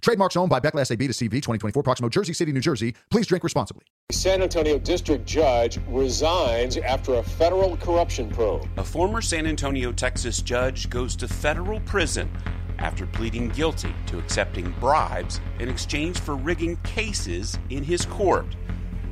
[0.00, 2.94] Trademarks owned by Beckless AB to CV 2024, Proximo, Jersey City, New Jersey.
[3.10, 3.84] Please drink responsibly.
[4.10, 8.66] San Antonio district judge resigns after a federal corruption probe.
[8.78, 12.30] A former San Antonio, Texas judge goes to federal prison
[12.78, 18.56] after pleading guilty to accepting bribes in exchange for rigging cases in his court.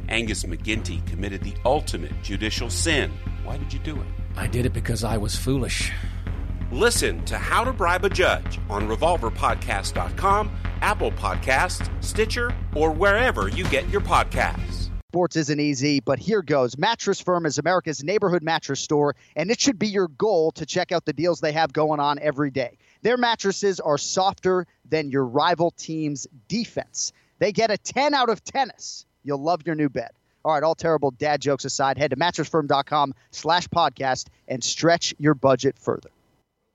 [0.08, 3.12] Angus McGinty committed the ultimate judicial sin.
[3.44, 4.06] Why did you do it?
[4.36, 5.92] I did it because I was foolish.
[6.70, 10.50] Listen to How to Bribe a Judge on RevolverPodcast.com,
[10.82, 14.90] Apple Podcasts, Stitcher, or wherever you get your podcasts.
[15.10, 16.76] Sports isn't easy, but here goes.
[16.76, 20.92] Mattress Firm is America's neighborhood mattress store, and it should be your goal to check
[20.92, 22.76] out the deals they have going on every day.
[23.00, 27.14] Their mattresses are softer than your rival team's defense.
[27.38, 29.06] They get a 10 out of tennis.
[29.24, 30.10] You'll love your new bed.
[30.44, 35.34] All right, all terrible dad jokes aside, head to mattressfirm.com slash podcast and stretch your
[35.34, 36.10] budget further.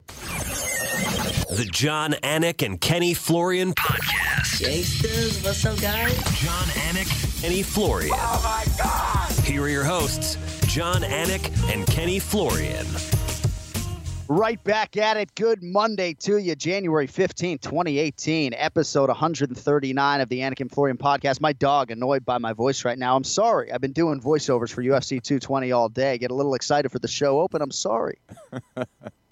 [0.07, 4.59] The John Anik and Kenny Florian podcast.
[4.59, 6.15] Gangsters, what's up, guys?
[6.41, 8.11] John Anik, and Kenny Florian.
[8.13, 9.31] Oh my God!
[9.45, 10.37] Here are your hosts,
[10.67, 12.85] John Anik and Kenny Florian.
[14.29, 15.35] Right back at it.
[15.35, 21.39] Good Monday to you, January 15th, 2018, episode 139 of the Anik and Florian podcast.
[21.39, 23.15] My dog annoyed by my voice right now.
[23.15, 23.71] I'm sorry.
[23.71, 26.17] I've been doing voiceovers for UFC 220 all day.
[26.17, 27.61] Get a little excited for the show open.
[27.61, 28.17] I'm sorry.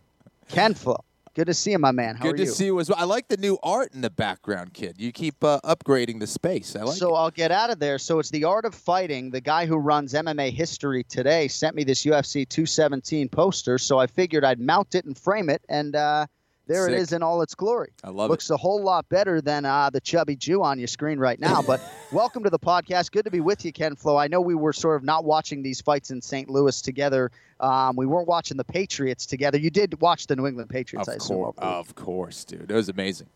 [0.51, 1.03] Ken Flo.
[1.33, 2.15] Good to see you, my man.
[2.15, 2.49] How Good are to you?
[2.49, 2.99] see you as well.
[2.99, 4.95] I like the new art in the background, kid.
[4.99, 6.75] You keep uh, upgrading the space.
[6.75, 7.17] I like so it.
[7.17, 7.97] I'll get out of there.
[7.97, 9.31] So it's the art of fighting.
[9.31, 14.07] The guy who runs MMA history today sent me this UFC 217 poster, so I
[14.07, 16.25] figured I'd mount it and frame it, and uh,
[16.67, 16.99] there it Sick.
[17.01, 17.89] is in all its glory.
[18.03, 21.19] I love Looks a whole lot better than uh, the chubby Jew on your screen
[21.19, 21.61] right now.
[21.61, 23.11] But welcome to the podcast.
[23.11, 24.15] Good to be with you, Ken Flo.
[24.15, 26.49] I know we were sort of not watching these fights in St.
[26.49, 27.31] Louis together.
[27.59, 29.57] Um, we weren't watching the Patriots together.
[29.57, 31.37] You did watch the New England Patriots, I Of assume.
[31.37, 32.71] course, of course, dude.
[32.71, 33.27] It was amazing.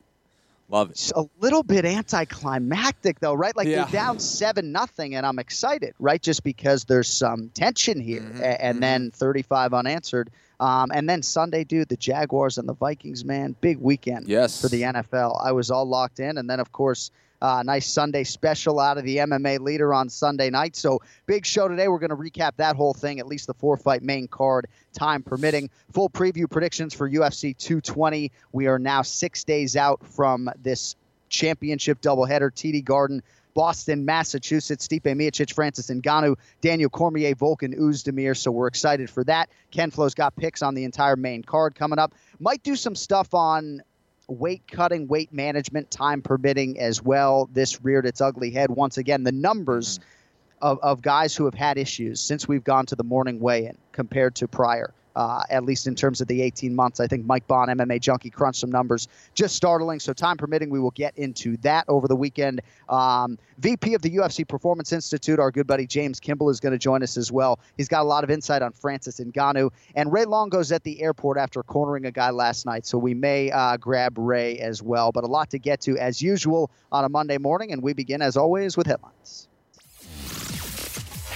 [0.67, 0.93] Love it.
[0.93, 3.83] it's a little bit anticlimactic though right like Yeah.
[3.83, 8.39] they're down seven nothing and i'm excited right just because there's some tension here Mhm,
[8.39, 13.23] A- and then 35 unanswered um, and then sunday dude the jaguars and the vikings
[13.25, 14.61] man big weekend Yes.
[14.61, 17.11] for the nfl i was all locked in and then of course
[17.41, 20.75] uh, nice Sunday special out of the MMA leader on Sunday night.
[20.75, 21.89] So, big show today.
[21.89, 25.21] We're going to recap that whole thing, at least the four fight main card, time
[25.21, 25.69] permitting.
[25.91, 28.31] Full preview predictions for UFC 220.
[28.53, 30.95] We are now six days out from this
[31.29, 33.21] championship doubleheader, TD Garden.
[33.55, 38.37] Boston, Massachusetts, Stipe Miocic, Francis Ngannou, Daniel Cormier, Volkan Oezdemir.
[38.37, 39.49] So we're excited for that.
[39.71, 42.13] Ken Flo's got picks on the entire main card coming up.
[42.39, 43.81] Might do some stuff on
[44.27, 47.49] weight cutting, weight management, time permitting as well.
[47.53, 49.23] This reared its ugly head once again.
[49.23, 50.67] The numbers mm-hmm.
[50.67, 53.77] of, of guys who have had issues since we've gone to the morning weigh in
[53.91, 54.93] compared to prior.
[55.15, 58.29] Uh, at least in terms of the 18 months, I think Mike Bohn, MMA Junkie,
[58.29, 59.99] crunched some numbers just startling.
[59.99, 62.61] So, time permitting, we will get into that over the weekend.
[62.89, 66.77] Um, VP of the UFC Performance Institute, our good buddy James Kimball, is going to
[66.77, 67.59] join us as well.
[67.77, 69.71] He's got a lot of insight on Francis Ngannou.
[69.95, 72.85] And Ray Longo's at the airport after cornering a guy last night.
[72.85, 75.11] So, we may uh, grab Ray as well.
[75.11, 77.71] But a lot to get to as usual on a Monday morning.
[77.71, 79.47] And we begin, as always, with headlines.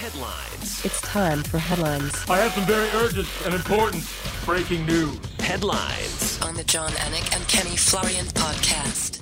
[0.00, 0.82] Headlines.
[0.82, 2.14] It's time for headlines.
[2.30, 4.02] I have some very urgent and important
[4.46, 5.18] breaking news.
[5.40, 6.40] Headlines.
[6.40, 9.20] On the John Anik and Kenny Florian podcast.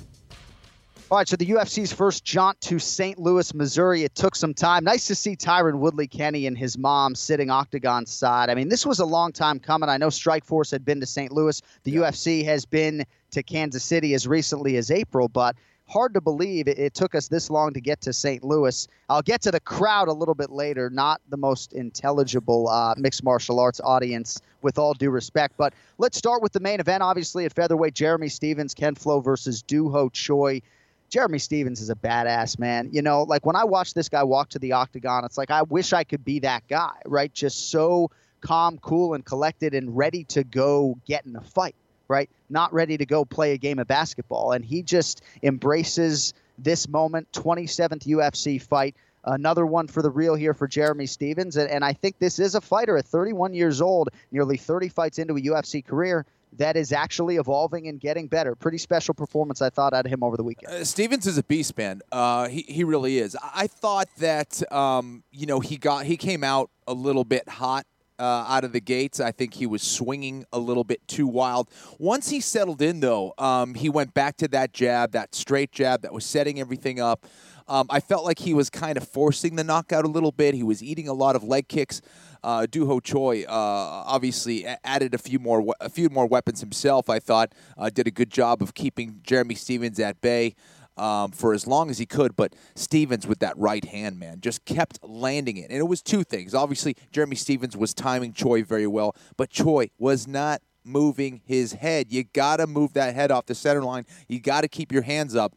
[1.11, 3.19] All right, so the UFC's first jaunt to St.
[3.19, 4.03] Louis, Missouri.
[4.03, 4.85] It took some time.
[4.85, 8.49] Nice to see Tyron Woodley Kenny and his mom sitting octagon side.
[8.49, 9.89] I mean, this was a long time coming.
[9.89, 11.33] I know Strikeforce had been to St.
[11.33, 11.61] Louis.
[11.83, 15.57] The UFC has been to Kansas City as recently as April, but
[15.89, 18.43] hard to believe it, it took us this long to get to St.
[18.43, 18.87] Louis.
[19.09, 20.89] I'll get to the crowd a little bit later.
[20.89, 25.55] Not the most intelligible uh, mixed martial arts audience, with all due respect.
[25.57, 27.03] But let's start with the main event.
[27.03, 30.61] Obviously, at featherweight, Jeremy Stephens, Ken Flo versus Doo Ho Choi.
[31.09, 32.89] Jeremy Stephens is a badass man.
[32.91, 35.63] You know, like when I watch this guy walk to the octagon, it's like I
[35.63, 37.33] wish I could be that guy, right?
[37.33, 41.75] Just so calm, cool, and collected and ready to go get in a fight,
[42.09, 42.29] right?
[42.49, 44.51] Not ready to go play a game of basketball.
[44.51, 48.95] And he just embraces this moment, 27th UFC fight.
[49.23, 51.55] Another one for the real here for Jeremy Stephens.
[51.55, 55.19] And, and I think this is a fighter at 31 years old, nearly 30 fights
[55.19, 56.25] into a UFC career.
[56.57, 58.55] that is actually evolving and getting better.
[58.55, 60.73] Pretty special performance, I thought, out of him over the weekend.
[60.73, 62.01] Uh, Stephens is a beast, man.
[62.11, 63.37] Uh, he he really is.
[63.53, 67.85] I thought that um, you know he got he came out a little bit hot
[68.19, 69.19] uh, out of the gates.
[69.19, 71.69] I think he was swinging a little bit too wild.
[71.97, 76.01] Once he settled in, though, um, he went back to that jab, that straight jab
[76.01, 77.25] that was setting everything up.
[77.67, 80.55] Um, I felt like he was kind of forcing the knockout a little bit.
[80.55, 82.01] He was eating a lot of leg kicks.
[82.43, 87.09] Uh, Doo Ho Choi uh, obviously added a few more a few more weapons himself.
[87.09, 90.55] I thought uh, did a good job of keeping Jeremy Stephens at bay.
[90.99, 94.65] Um, for as long as he could, but Stephens with that right hand, man, just
[94.65, 95.69] kept landing it.
[95.69, 96.53] And it was two things.
[96.53, 102.11] Obviously, Jeremy Stephens was timing Choi very well, but Choi was not moving his head.
[102.11, 104.05] You got to move that head off the center line.
[104.27, 105.53] You got to keep your hands up.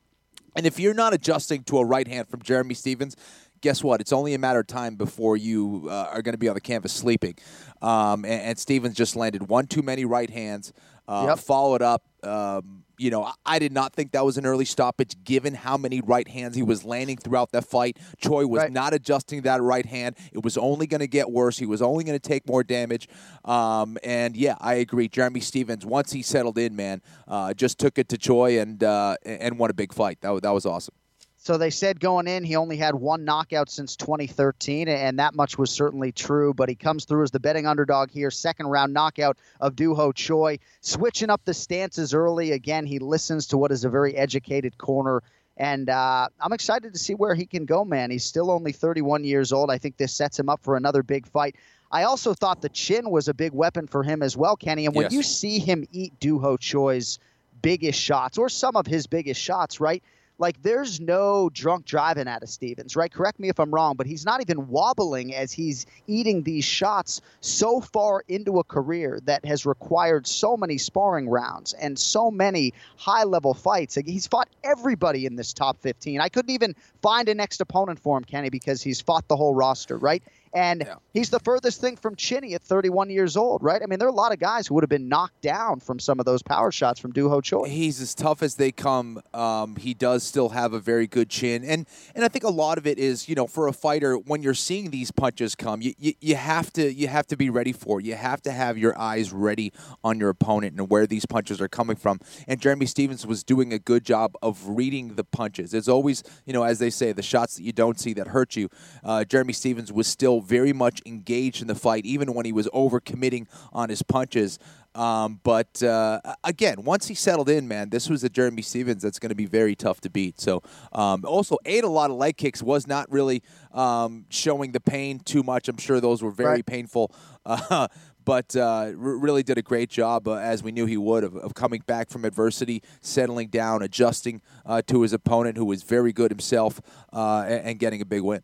[0.55, 3.17] And if you're not adjusting to a right hand from Jeremy Stephens,
[3.63, 4.01] guess what?
[4.01, 6.61] It's only a matter of time before you uh, are going to be on the
[6.61, 7.35] canvas sleeping.
[7.81, 10.73] Um, and, and, Stephens just landed one too many right hands,
[11.09, 11.39] uh, yep.
[11.39, 12.05] followed up.
[12.23, 16.01] Um, you know, I did not think that was an early stoppage given how many
[16.01, 17.99] right hands he was landing throughout that fight.
[18.19, 18.73] Choi was right.
[18.73, 20.17] not adjusting that right hand.
[20.33, 21.59] It was only going to get worse.
[21.59, 23.09] He was only going to take more damage.
[23.45, 25.09] Um, and yeah, I agree.
[25.09, 29.17] Jeremy Stephens, once he settled in, man, uh, just took it to Choi and uh,
[29.27, 30.21] and won a big fight.
[30.21, 30.95] That, that was awesome.
[31.43, 35.59] So they said going in, he only had one knockout since 2013, and that much
[35.59, 36.55] was certainly true.
[36.55, 38.31] But he comes through as the betting underdog here.
[38.31, 40.61] Second round knockout of Duho Choi.
[40.83, 42.53] Switching up the stances early.
[42.53, 45.21] Again, he listens to what is a very educated corner.
[45.57, 48.13] And uh, I'm excited to see where he can go, man.
[48.13, 49.69] He's still only 31 years old.
[49.69, 51.57] I think this sets him up for another big fight.
[51.91, 54.87] I also thought the chin was a big weapon for him as well, Kenny.
[54.87, 55.13] And when yes.
[55.13, 57.19] you see him eat Duho Choi's
[57.63, 60.05] biggest shots, or some of his biggest shots, right?
[60.43, 63.13] Like there's no drunk driving out of Stephens, right?
[63.13, 67.21] Correct me if I'm wrong, but he's not even wobbling as he's eating these shots
[67.41, 72.75] so far into a career that has required so many sparring rounds and so many
[72.97, 73.97] high level fights.
[74.05, 76.21] He's fought everybody in this top 15.
[76.21, 79.55] I couldn't even find a next opponent for him, Kenny, because he's fought the whole
[79.55, 80.25] roster, right?
[80.55, 80.97] And yeah.
[81.15, 83.81] he's the furthest thing from Chinny at 31 years old, right?
[83.83, 85.99] I mean, there are a lot of guys who would have been knocked down from
[85.99, 87.65] some of those power shots from Doo Ho Choi.
[87.65, 89.23] He's as tough as they come.
[89.33, 92.77] Um, he does still have a very good chin, and and I think a lot
[92.77, 95.95] of it is, you know, for a fighter when you're seeing these punches come, you,
[95.99, 98.01] you, you have to you have to be ready for.
[98.01, 98.07] It.
[98.07, 99.73] You have to have your eyes ready
[100.05, 102.21] on your opponent and where these punches are coming from.
[102.47, 105.73] And Jeremy Stephens was doing a good job of reading the punches.
[105.73, 108.57] It's always, you know, as they say, the shots that you don't see that hurt
[108.57, 108.69] you.
[109.03, 112.69] Uh, Jeremy Stephens was still very much engaged in the fight, even when he was
[112.69, 114.59] overcommitting on his punches.
[114.95, 119.19] Um, but uh, again, once he settled in, man, this was a Jeremy Stephens that's
[119.19, 120.39] going to be very tough to beat.
[120.39, 120.63] So,
[120.93, 123.43] um, also ate a lot of leg kicks, was not really
[123.73, 125.69] um, showing the pain too much.
[125.69, 126.67] I'm sure those were very right.
[126.67, 127.15] painful.
[127.47, 127.89] Uh,
[128.25, 131.55] but uh, really did a great job, uh, as we knew he would, of, of,
[131.55, 136.31] coming back from adversity, settling down, adjusting uh, to his opponent, who was very good
[136.31, 136.81] himself,
[137.13, 138.43] uh, and, and, getting a big win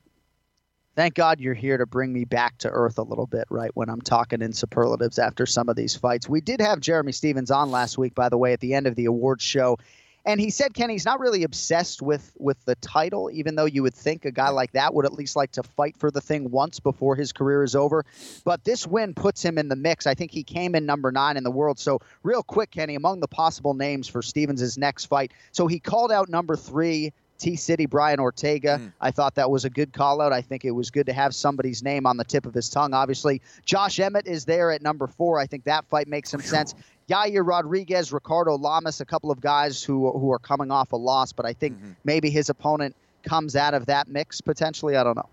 [0.99, 3.71] thank God you're here to bring me back to earth a little bit, right?
[3.75, 6.29] When I'm talking in superlatives after some of these fights.
[6.29, 8.97] We did have Jeremy Stephens on last week, by the way, at the end of
[8.97, 9.79] the awards show.
[10.25, 13.95] And he said, Kenny's not really obsessed with with the title, even though you would
[13.95, 16.81] think a guy like that would at least like to fight for the thing once
[16.81, 18.05] before his career is over.
[18.45, 20.05] But this win puts him in the mix.
[20.05, 21.79] I think he came in number nine in the world.
[21.79, 25.33] So real quick, Kenny, among the possible names for Stephens' next fight.
[25.53, 28.79] So he called out number three, T City, Brian Ortega.
[28.81, 28.93] Mm.
[29.01, 30.33] I thought that was a good call out.
[30.33, 32.95] I think it was good to have somebody's name on the tip of his tongue.
[32.95, 35.39] Obviously, Josh Emmett is there at number four.
[35.39, 36.75] I think that fight makes some sense.
[37.09, 41.33] Yair Rodriguez, Ricardo Lamas, a couple of guys who who are coming off a loss,
[41.33, 41.93] but I think mm-hmm.
[42.05, 44.97] maybe his opponent comes out of that mix potentially.
[44.97, 45.29] I don't know.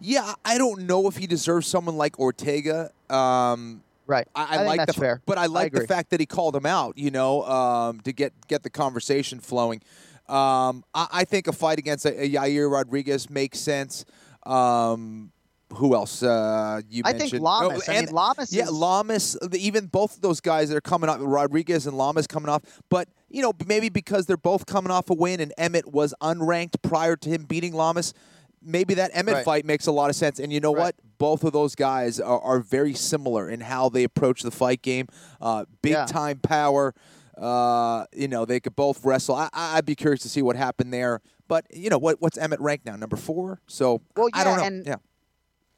[0.00, 2.90] Yeah, I don't know if he deserves someone like Ortega.
[3.10, 4.26] Um, Right.
[4.34, 5.20] I, I, like the fair.
[5.26, 6.96] but I like I the fact that he called him out.
[6.96, 9.82] You know, um, to get get the conversation flowing.
[10.28, 14.04] Um, I, I, think a fight against a, a Yair Rodriguez makes sense.
[14.44, 15.32] Um,
[15.74, 16.22] who else?
[16.22, 17.30] Uh, you I mentioned.
[17.30, 17.88] think Lamas.
[17.88, 18.52] Oh, and, I mean, Lamas.
[18.52, 18.70] Yeah, is...
[18.70, 19.38] Lamas.
[19.52, 22.62] Even both of those guys that are coming off, Rodriguez and Lamas coming off.
[22.88, 26.82] But you know, maybe because they're both coming off a win, and Emmett was unranked
[26.82, 28.14] prior to him beating Lamas.
[28.62, 29.44] Maybe that Emmett right.
[29.44, 30.38] fight makes a lot of sense.
[30.40, 30.86] And you know right.
[30.86, 30.94] what?
[31.18, 35.06] Both of those guys are, are, very similar in how they approach the fight game.
[35.40, 36.06] Uh, big yeah.
[36.06, 36.94] time power.
[37.38, 39.36] Uh, you know, they could both wrestle.
[39.36, 41.20] I, would be curious to see what happened there.
[41.46, 42.96] But you know, what what's Emmett ranked now?
[42.96, 43.60] Number four.
[43.66, 44.64] So well, yeah, I don't know.
[44.64, 44.96] And yeah.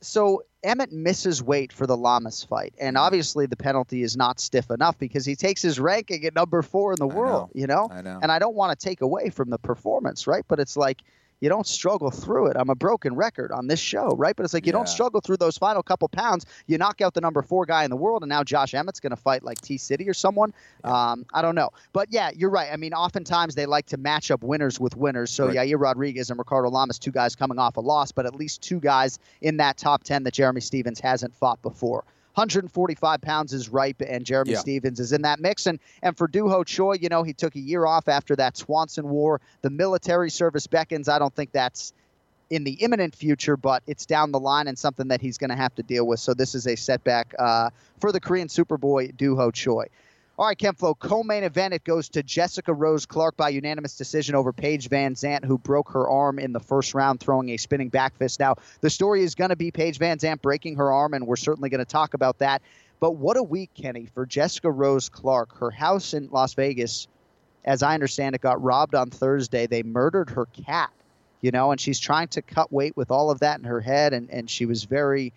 [0.02, 3.04] So Emmett misses weight for the Lamas fight, and mm-hmm.
[3.04, 6.92] obviously the penalty is not stiff enough because he takes his ranking at number four
[6.92, 7.50] in the world.
[7.54, 7.60] Know.
[7.60, 8.18] You know, I know.
[8.22, 10.44] And I don't want to take away from the performance, right?
[10.48, 11.02] But it's like
[11.40, 12.56] you don't struggle through it.
[12.56, 14.36] I'm a broken record on this show, right?
[14.36, 16.46] But it's like you don't struggle through those final couple pounds.
[16.66, 19.10] You knock out the number four guy in the world, and now Josh Emmett's going
[19.10, 20.52] to fight like T City or someone.
[20.84, 22.70] Um, I don't know, but yeah, you're right.
[22.72, 25.30] I mean, oftentimes they like to match up winners with winners.
[25.30, 25.56] So Right.
[25.68, 28.80] Yair Rodriguez and Ricardo Lamas, two guys coming off a loss, but at least two
[28.80, 32.04] guys in that top ten that Jeremy Stephens hasn't fought before.
[32.34, 34.58] 145 pounds is ripe, and Jeremy Yeah.
[34.58, 35.66] Stephens is in that mix.
[35.66, 39.08] And and for Duho Choi, you know, he took a year off after that Swanson
[39.08, 39.40] War.
[39.62, 41.08] The military service beckons.
[41.08, 41.92] I don't think that's
[42.50, 45.56] in the imminent future, but it's down the line and something that he's going to
[45.56, 46.18] have to deal with.
[46.18, 47.70] So this is a setback uh,
[48.00, 49.86] for the Korean Superboy Duho Choi.
[50.40, 51.74] All right, Ken Flo, co-main event.
[51.74, 55.90] It goes to Jessica Rose Clark by unanimous decision over Paige Van Zant, who broke
[55.90, 58.40] her arm in the first round throwing a spinning back fist.
[58.40, 61.36] Now, the story is going to be Paige Van Zant breaking her arm, and we're
[61.36, 62.62] certainly going to talk about that.
[63.00, 65.58] But what a week, Kenny, for Jessica Rose Clark.
[65.58, 67.06] Her house in Las Vegas,
[67.66, 69.66] as I understand it, got robbed on Thursday.
[69.66, 70.90] They murdered her cat,
[71.42, 74.14] you know, and she's trying to cut weight with all of that in her head,
[74.14, 75.34] and, and she was very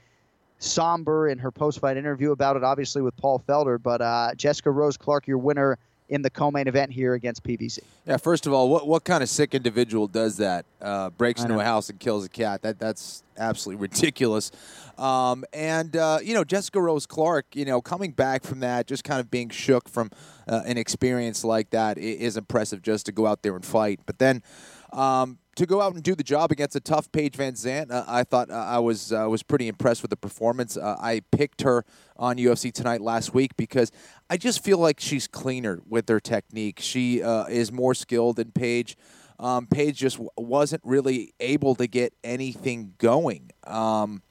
[0.63, 3.81] somber in her post-fight interview about it, obviously with Paul Felder.
[3.81, 5.77] But uh, Jessica Rose Clark, your winner
[6.09, 7.79] in the co-main event here against PVZ.
[8.05, 10.65] Yeah, first of all, what what kind of sick individual does that?
[10.81, 12.61] Uh, breaks into a house and kills a cat.
[12.61, 14.51] That that's absolutely ridiculous.
[14.97, 19.03] Um, and uh, you know, Jessica Rose Clark, you know, coming back from that, just
[19.03, 20.11] kind of being shook from
[20.47, 22.81] uh, an experience like that i- impressive.
[22.81, 24.43] Just to go out there and fight, but then.
[24.91, 28.03] Um, to go out and do the job against a tough Paige Van Zant, uh,
[28.07, 30.77] I thought uh, I was uh, was pretty impressed with the performance.
[30.77, 31.85] Uh, I picked her
[32.17, 33.91] on UFC tonight last week because
[34.29, 36.79] I just feel like she's cleaner with her technique.
[36.79, 38.97] She uh, is more skilled than Paige.
[39.39, 43.51] Um, Paige just w- wasn't really able to get anything going.
[43.65, 44.21] Um,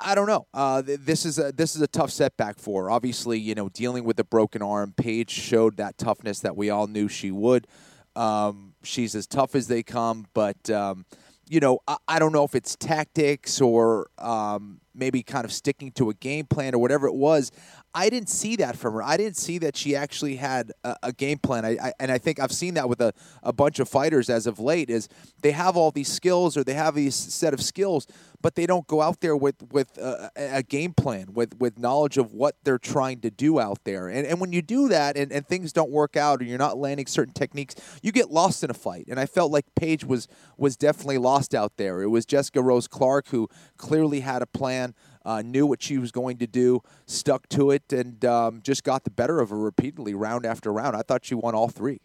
[0.00, 0.46] I- don't know.
[0.52, 2.90] Uh, this is a this is a tough setback for her.
[2.90, 6.86] Obviously, you know, dealing with a broken arm, Paige showed that toughness that we all
[6.86, 7.66] knew she would.
[8.14, 11.04] Um, she's as tough as they come, but um,
[11.48, 15.92] you know, I, I don't know if it's tactics or um, maybe kind of sticking
[15.92, 17.50] to a game plan or whatever it was.
[17.94, 19.02] I didn't see that from her.
[19.02, 21.64] I didn't see that she actually had a, a game plan.
[21.64, 24.46] I, I, and I think I've seen that with a, a bunch of fighters as
[24.46, 24.90] of late.
[24.90, 25.08] Is
[25.40, 28.06] they have all these skills or they have these set of skills,
[28.42, 32.18] but they don't go out there with with a, a game plan, with with knowledge
[32.18, 34.08] of what they're trying to do out there.
[34.08, 36.76] And and when you do that and, and things don't work out or you're not
[36.76, 39.06] landing certain techniques, you get lost in a fight.
[39.08, 40.28] And I felt like Paige was
[40.58, 42.02] was definitely lost out there.
[42.02, 44.94] It was Jessica Rose Clark who clearly had a plan.
[45.28, 49.04] Uh, knew what she was going to do, stuck to it, and um, just got
[49.04, 50.96] the better of her repeatedly, round after round.
[50.96, 52.00] I thought she won all three.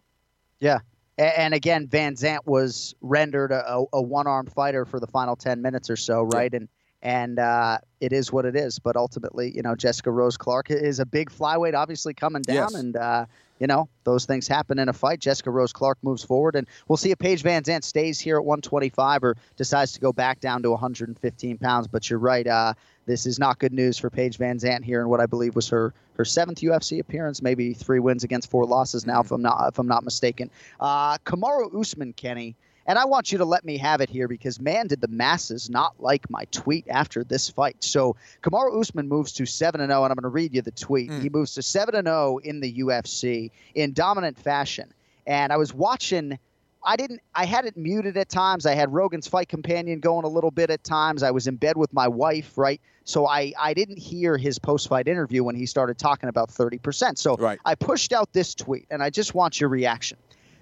[0.60, 0.80] Yeah.
[1.18, 5.90] And again, Van Zant was rendered a, a- one-armed fighter for the final ten minutes
[5.90, 6.54] or so, right?
[6.54, 6.68] And
[7.02, 8.80] and uh, it is what it is.
[8.80, 12.74] But ultimately, you know, Jessica Rose Clark is a big flyweight, obviously coming down, Yes.
[12.74, 13.26] and uh,
[13.60, 15.20] you know those things happen in a fight.
[15.20, 18.44] Jessica Rose Clark moves forward, and we'll see if Paige Van Zant stays here at
[18.46, 21.88] 125 or decides to go back down to 115 pounds.
[21.88, 22.48] But you're right.
[22.48, 22.74] Uh,
[23.06, 25.70] this is not good news for Paige Van Zant here in what I believe was
[25.70, 29.68] her her seventh UFC appearance, maybe three wins against four losses now, if I'm not
[29.70, 30.50] if I'm not mistaken.
[30.80, 32.56] Uh, Kamaru Usman, Kenny,
[32.86, 35.70] and I want you to let me have it here because man, did the masses
[35.70, 37.78] not like my tweet after this fight.
[37.80, 40.72] So Kamaru Usman moves to seven and zero, and I'm going to read you the
[40.72, 41.12] tweet.
[41.22, 44.94] He moves to seven and zero in the UFC in dominant fashion,
[45.26, 46.40] and I was watching.
[46.86, 47.22] I didn't.
[47.34, 48.66] I had it muted at times.
[48.66, 51.24] I had Rogan's Fight Companion going a little bit at times.
[51.24, 52.82] I was in bed with my wife, right?
[53.06, 56.78] So I I didn't hear his post fight interview when he started talking about thirty
[56.78, 57.18] percent.
[57.20, 57.60] So Right.
[57.66, 60.18] I pushed out this tweet, and I just want your reaction.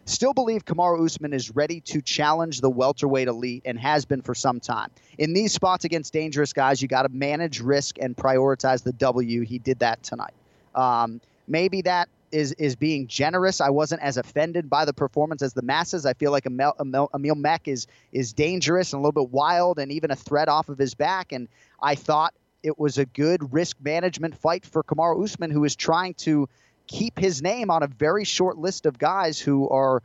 [0.05, 4.33] Still believe Kamaru Usman is ready to challenge the welterweight elite and has been for
[4.33, 4.89] some time.
[5.19, 9.41] In these spots against dangerous guys, you got to manage risk and prioritize the W.
[9.41, 10.33] He did that tonight.
[10.73, 13.61] Um, maybe that is is being generous.
[13.61, 16.05] I wasn't as offended by the performance as the masses.
[16.05, 19.79] I feel like Emil, Emil, Emil Meek is is dangerous and a little bit wild
[19.79, 21.31] and even a threat off of his back.
[21.31, 21.47] And
[21.81, 22.33] I thought
[22.63, 26.47] it was a good risk management fight for Kamaru Usman, who is trying to
[26.87, 30.03] keep his name on a very short list of guys who are,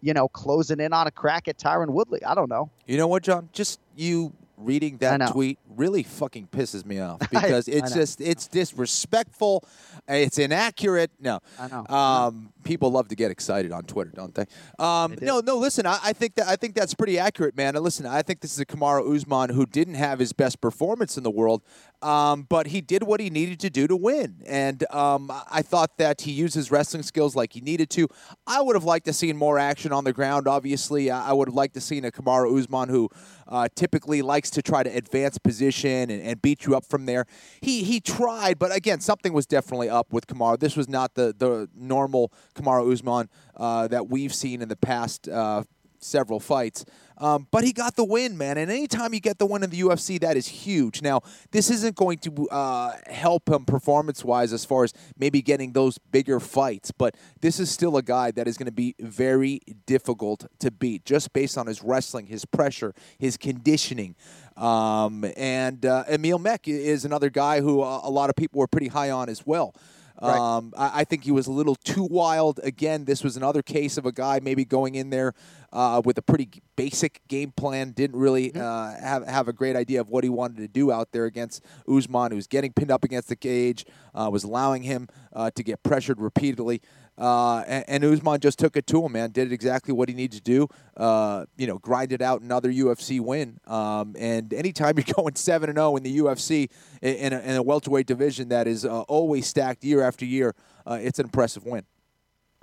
[0.00, 2.24] you know, closing in on a crack at Tyron Woodley.
[2.24, 2.70] I don't know.
[2.86, 3.48] You know what, John?
[3.52, 7.96] Just you reading that tweet really fucking pisses me off because I it's know.
[8.00, 9.64] just it's disrespectful,
[10.08, 11.10] it's inaccurate.
[11.20, 11.86] No, I know.
[11.94, 14.46] Um, people love to get excited on Twitter, don't they?
[14.78, 15.26] Um, They do.
[15.26, 15.56] no, no.
[15.58, 17.76] Listen, I, I think that I think that's pretty accurate, man.
[17.76, 21.16] And listen, I think this is a Kamaru Usman who didn't have his best performance
[21.16, 21.62] in the world,
[22.06, 24.36] um, but he did what he needed to do to win.
[24.46, 28.06] And um, I thought that he used his wrestling skills like he needed to.
[28.46, 30.46] I would have liked to seen more action on the ground.
[30.46, 33.10] Obviously, I would have liked to seen a Kamaru Usman who
[33.48, 37.26] uh, typically likes to try to advance position and, and beat you up from there.
[37.60, 40.60] He he tried, but again, something was definitely up with Kamaru.
[40.60, 45.28] This was not the the normal Kamaru Usman uh, that we've seen in the past.
[45.28, 45.64] Uh,
[46.06, 46.84] several fights.
[47.18, 48.58] Um, but he got the win, man.
[48.58, 51.00] And anytime you get the win in the UFC, that is huge.
[51.00, 55.72] Now, this isn't going to uh, help him performance wise as far as maybe getting
[55.72, 59.60] those bigger fights, but this is still a guy that is going to be very
[59.86, 64.14] difficult to beat just based on his wrestling, his pressure, his conditioning.
[64.56, 68.66] Um, and uh, Emil Meek is another guy who a, a lot of people were
[68.66, 69.74] pretty high on as well.
[70.20, 70.38] Right.
[70.38, 72.60] Um, I, I think he was a little too wild.
[72.62, 75.34] Again, this was another case of a guy maybe going in there
[75.72, 77.90] uh, with a pretty basic game plan.
[77.90, 81.12] Didn't really uh, have have a great idea of what he wanted to do out
[81.12, 85.08] there against Usman, who was getting pinned up against the cage, uh, was allowing him
[85.32, 86.80] uh, to get pressured repeatedly.
[87.18, 89.30] Uh, and, and Usman just took it to him, man.
[89.30, 90.68] Did exactly what he needed to do.
[90.96, 93.58] Uh, you know, grinded out another UFC win.
[93.66, 96.68] Um, and anytime you're going seven and zero in the UFC
[97.00, 100.54] in, a, in a welterweight division that is uh, always stacked year after year,
[100.86, 101.84] uh, it's an impressive win.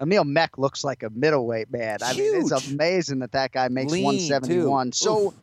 [0.01, 1.99] Emil Meek looks like a middleweight man.
[2.03, 4.87] I mean, it's amazing that that guy makes Lean, 171.
[4.87, 4.91] too.
[4.93, 5.33] So, Oof.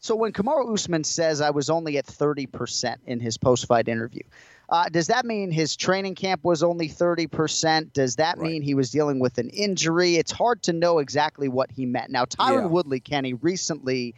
[0.00, 4.22] so when Kamaru Usman says I was only at 30% in his post-fight interview,
[4.70, 7.92] uh, does that mean his training camp was only 30%?
[7.92, 8.52] Does that Right.
[8.52, 10.16] mean he was dealing with an injury?
[10.16, 12.10] It's hard to know exactly what he meant.
[12.10, 12.66] Now, Tyron Yeah.
[12.66, 14.14] Woodley, Kenny, recently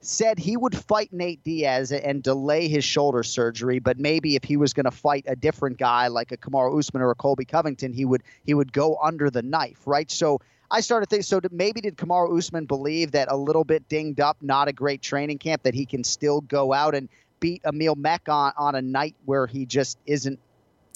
[0.00, 4.56] said he would fight Nate Diaz and delay his shoulder surgery, but maybe if he
[4.56, 7.92] was going to fight a different guy like a Kamaru Usman or a Colby Covington,
[7.92, 10.08] he would he would go under the knife, right?
[10.08, 11.24] So I started thinking.
[11.24, 15.02] So maybe did Kamaru Usman believe that a little bit dinged up, not a great
[15.02, 17.08] training camp, that he can still go out and
[17.40, 20.38] beat Emil Meek on on a night where he just isn't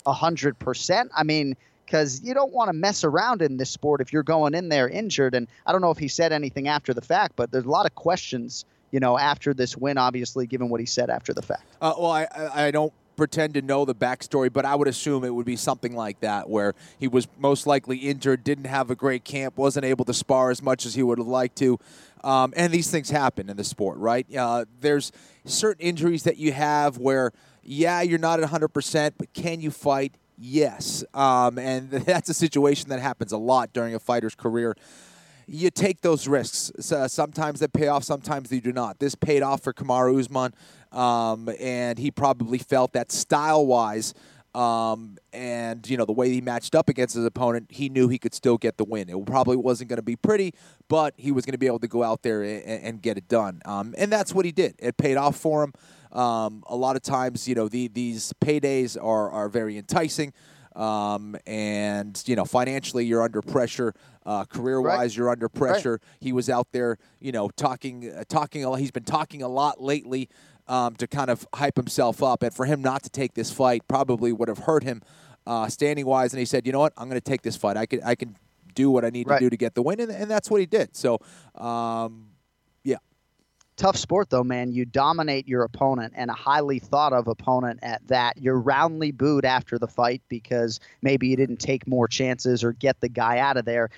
[0.06, 1.10] hundred percent?
[1.16, 1.56] I mean.
[1.84, 4.88] Because you don't want to mess around in this sport if you're going in there
[4.88, 5.34] injured.
[5.34, 7.84] And I don't know if he said anything after the fact, but there's a lot
[7.84, 11.64] of questions you know, after this win, obviously, given what he said after the fact.
[11.80, 15.34] Uh, well, I I don't pretend to know the backstory, but I would assume it
[15.34, 19.24] would be something like that, where he was most likely injured, didn't have a great
[19.24, 21.78] camp, wasn't able to spar as much as he would have liked to.
[22.24, 24.26] Um, and these things happen in the sport, right?
[24.34, 25.12] Uh, there's
[25.44, 30.14] certain injuries that you have where, yeah, you're not at 100%, but can you fight?
[30.38, 31.04] Yes.
[31.14, 34.76] Um, and that's a situation that happens a lot during a fighter's career
[35.46, 36.72] you take those risks.
[36.80, 38.98] So sometimes they pay off, sometimes they do not.
[38.98, 40.54] This paid off for Kamaru Usman,
[40.92, 44.14] um, and he probably felt that style wise.
[44.54, 48.18] Um, and you know the way he matched up against his opponent, he knew he
[48.18, 49.08] could still get the win.
[49.08, 50.52] It probably wasn't going to be pretty,
[50.88, 53.28] but he was going to be able to go out there and, and get it
[53.28, 53.62] done.
[53.64, 54.74] Um, and that's what he did.
[54.78, 55.72] It paid off for him.
[56.12, 60.34] Um, a lot of times, you know, the, these paydays are are very enticing.
[60.76, 63.94] Um, and you know, financially, you're under pressure.
[64.24, 65.16] Uh, career-wise, Right.
[65.16, 65.98] you're under pressure.
[66.20, 68.62] He was out there, you know, talking, uh, talking.
[68.62, 70.28] a lot- He's been talking a lot lately
[70.68, 73.86] um, to kind of hype himself up, and for him not to take this fight
[73.88, 75.02] probably would have hurt him
[75.46, 76.32] uh, standing-wise.
[76.32, 76.92] And he said, "You know what?
[76.96, 77.76] I'm going to take this fight.
[77.76, 78.36] I can, I can
[78.74, 79.38] do what I need Right.
[79.38, 80.96] to do to get the win," and, and that's what he did.
[80.96, 81.18] So,
[81.54, 82.28] um,
[82.84, 82.96] yeah,
[83.76, 84.70] Tough sport, though, man.
[84.70, 88.36] You dominate your opponent and a highly thought of opponent at that.
[88.36, 93.00] You're roundly booed after the fight because maybe you didn't take more chances or get
[93.00, 93.88] the guy out of there.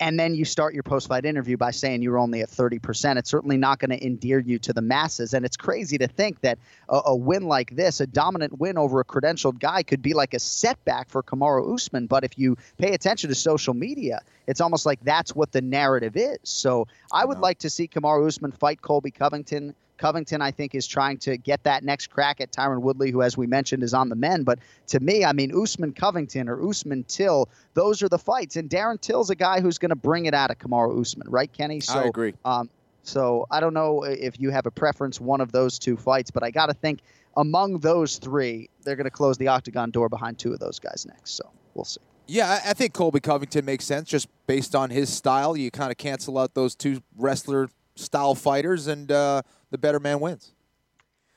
[0.00, 3.18] And then you start your post fight interview by saying you were only at 30%.
[3.18, 5.34] It's certainly not going to endear you to the masses.
[5.34, 6.58] And it's crazy to think that
[6.88, 10.32] a, a win like this, a dominant win over a credentialed guy, could be like
[10.32, 12.06] a setback for Kamaru Usman.
[12.06, 16.16] But if you pay attention to social media, it's almost like that's what the narrative
[16.16, 16.38] is.
[16.44, 19.74] So I would like to see Kamaru Usman fight Colby Covington.
[20.00, 23.36] Covington, I think, is trying to get that next crack at Tyron Woodley, who, as
[23.36, 24.42] we mentioned, is on the men.
[24.42, 24.58] But
[24.88, 28.56] to me, I mean, Usman Covington or Usman Till, those are the fights.
[28.56, 31.52] And Darren Till's a guy who's going to bring it out of Kamaru Usman, right,
[31.52, 31.80] Kenny?
[31.80, 32.34] So, I agree.
[32.44, 32.70] Um,
[33.02, 36.42] so I don't know if you have a preference, one of those two fights, but
[36.42, 37.00] I got to think
[37.36, 41.06] among those three, they're going to close the octagon door behind two of those guys
[41.06, 41.32] next.
[41.32, 42.00] So we'll see.
[42.26, 45.56] Yeah, I I think Colby Covington makes sense just based on his style.
[45.56, 50.20] You kind of cancel out those two wrestler style fighters, and uh, the better man
[50.20, 50.52] wins.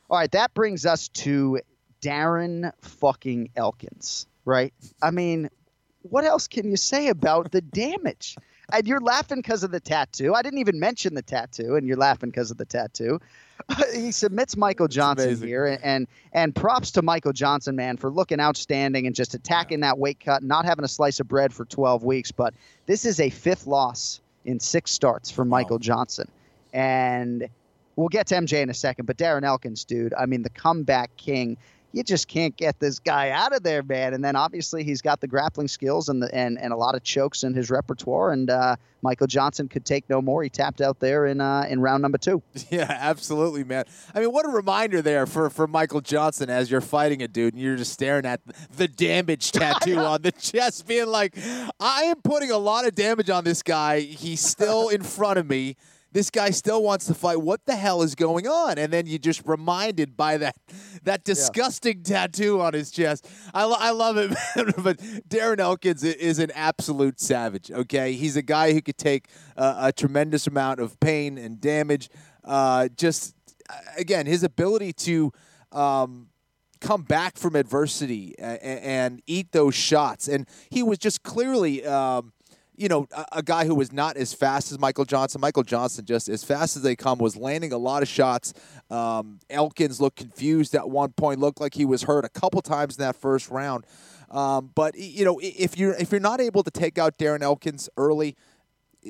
[0.09, 1.59] All right, that brings us to
[2.01, 4.73] Darren fucking Elkins, right?
[5.01, 5.49] I mean,
[6.03, 8.35] what else can you say about the damage?
[8.71, 10.33] And you're laughing because of the tattoo.
[10.33, 13.19] I didn't even mention the tattoo, and you're laughing because of the tattoo.
[13.93, 18.39] he submits Michael Johnson here, and, and and props to Michael Johnson, man, for looking
[18.39, 22.03] outstanding and just attacking that weight cut, not having a slice of bread for 12
[22.03, 22.31] weeks.
[22.31, 22.53] But
[22.85, 26.29] this is a fifth loss in six starts for Michael Johnson,
[26.73, 27.47] and
[27.95, 29.05] we'll get to MJ in a second.
[29.05, 31.57] But Darren Elkins, dude, I mean, the comeback king.
[31.91, 34.13] you just can't get this guy out of there, man.
[34.13, 37.03] And then obviously he's got the grappling skills and the, and, and a lot of
[37.03, 38.31] chokes in his repertoire.
[38.31, 40.41] And uh, Michael Johnson could take no more.
[40.41, 42.41] He tapped out there in uh, in round number two.
[42.71, 43.85] Yeah, absolutely, man.
[44.15, 47.53] I mean, what a reminder there for, for Michael Johnson as you're fighting a dude
[47.53, 48.41] and you're just staring at
[48.75, 51.37] the damage tattoo on the chest, being like,
[51.79, 53.99] I am putting a lot of damage on this guy.
[53.99, 55.75] He's still in front of me
[56.13, 57.41] this guy still wants to fight.
[57.41, 58.77] What the hell is going on?
[58.77, 60.55] And then you just reminded by that
[61.03, 62.27] that disgusting yeah.
[62.27, 63.27] tattoo on his chest.
[63.53, 64.29] I, lo- I love it,
[64.83, 64.97] but
[65.27, 67.71] Darren Elkins is an absolute savage.
[67.71, 72.09] Okay, he's a guy who could take uh, a tremendous amount of pain and damage.
[72.43, 73.35] Uh, just
[73.97, 75.31] again, his ability to.
[75.71, 76.29] Um,
[76.81, 80.27] come back from adversity and, and, eat those shots.
[80.27, 82.33] And he was just clearly um,
[82.75, 85.41] you know, a, a, guy who was not as fast as Michael Johnson.
[85.41, 88.53] Michael Johnson, just as fast as they come, was landing a lot of shots.
[88.89, 92.97] Um, Elkins looked confused at one point, looked like he was hurt a couple times
[92.97, 93.85] in that first round.
[94.29, 97.89] Um, but you know, if you're if you're not able to take out Darren Elkins
[97.97, 98.35] early,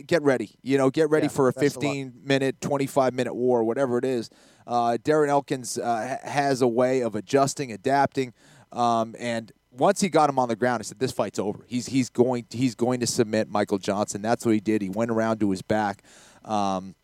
[0.05, 0.51] get ready.
[0.61, 4.05] You know, get ready yeah, for a 15 a minute, 25 minute war, whatever it
[4.05, 4.29] is.
[4.65, 8.33] Uh, Darren Elkins uh, has a way of adjusting, adapting,
[8.71, 11.59] um, and once he got him on the ground, I said, "This fight's over.
[11.67, 14.81] He's he's going he's going to submit Michael Johnson." That's what he did.
[14.81, 16.03] He went around to his back,
[16.45, 16.95] um,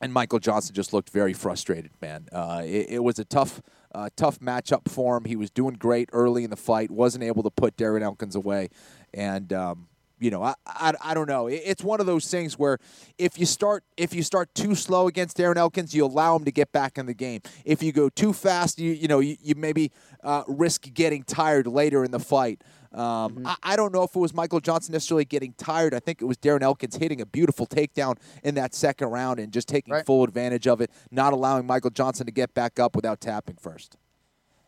[0.00, 1.90] and Michael Johnson just looked very frustrated.
[2.00, 3.60] Man, uh, it, it, was a tough
[3.94, 5.24] uh, tough matchup for him.
[5.24, 8.70] He was doing great early in the fight, wasn't able to put Darren Elkins away,
[9.12, 11.48] and um, you know, I, I, I don't know.
[11.48, 12.78] It's one of those things where
[13.18, 16.52] if you start if you start too slow against Darren Elkins, you allow him to
[16.52, 17.40] get back in the game.
[17.64, 19.90] If you go too fast, you you know you, you maybe
[20.22, 22.62] uh, risk getting tired later in the fight.
[22.92, 23.46] Um, mm-hmm.
[23.48, 25.94] I, I, don't know if it was Michael Johnson necessarily getting tired.
[25.94, 29.52] I think it was Darren Elkins hitting a beautiful takedown in that second round and
[29.52, 30.06] just taking right.
[30.06, 33.96] full advantage of it, not allowing Michael Johnson to get back up without tapping first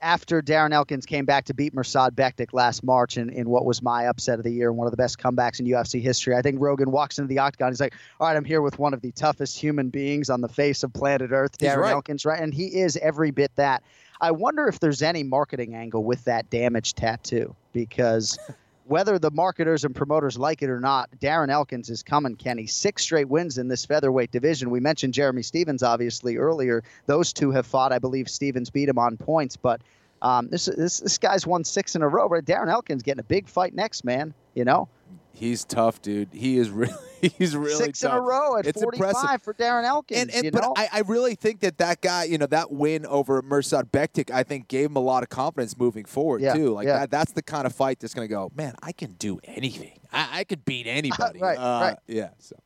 [0.01, 3.83] after Darren Elkins came back to beat Mirsad Bektic last March in, in what was
[3.83, 6.43] my upset of the year and one of the best comebacks in UFC history, I
[6.43, 7.73] think Rogan walks into the octagon.
[7.73, 10.49] He's like, all right, I'm here with one of the toughest human beings on the
[10.49, 11.93] face of planet Earth, Darren right.
[11.93, 12.41] Elkins, right?
[12.41, 13.83] And he is every bit that.
[14.21, 18.39] I wonder if there's any marketing angle with that damage tattoo because
[18.87, 22.67] whether the marketers and promoters like it or not, Darren Elkins is coming, Kenny.
[22.67, 24.71] Six straight wins in this featherweight division.
[24.71, 26.85] We mentioned Jeremy Stephens, obviously, earlier.
[27.07, 27.93] Those two have fought.
[27.93, 29.81] I believe Stephens beat him on points, but
[30.23, 32.29] um, this, this this guy's won six in a row.
[32.29, 34.35] But Darren Elkins getting a big fight next, man.
[34.55, 34.89] You know.
[35.37, 36.29] He's tough, dude.
[36.33, 38.13] He is really, he's really six tough.
[38.13, 39.43] in a row at it's 45 impressive.
[39.43, 40.35] for Darren Elkins.
[40.35, 40.65] And, and but?
[40.77, 44.45] I, I really think that that guy, you know, that win over Mirsad Bektic, I
[44.45, 46.73] think gave him a lot of confidence moving forward yeah, too.
[46.73, 47.01] Like yeah.
[47.01, 48.75] that, that's the kind of fight that's going to go, man.
[48.83, 50.01] I can do anything.
[50.11, 51.39] I, I could beat anybody.
[51.39, 51.97] right, uh, right.
[52.07, 52.31] Yeah.
[52.39, 52.57] So.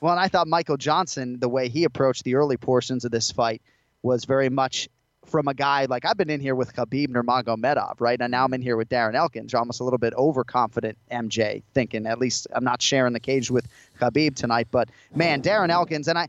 [0.00, 3.30] Well, and I thought Michael Johnson, the way he approached the early portions of this
[3.30, 3.62] fight,
[4.02, 4.88] was very much
[5.28, 8.20] from a guy like I've been in here with Khabib Nurmagomedov, right?
[8.20, 12.06] And now I'm in here with Darren Elkins, almost a little bit overconfident MJ, thinking
[12.06, 13.68] at least I'm not sharing the cage with
[14.00, 14.68] Khabib tonight.
[14.70, 16.28] But man, Darren Elkins, and I,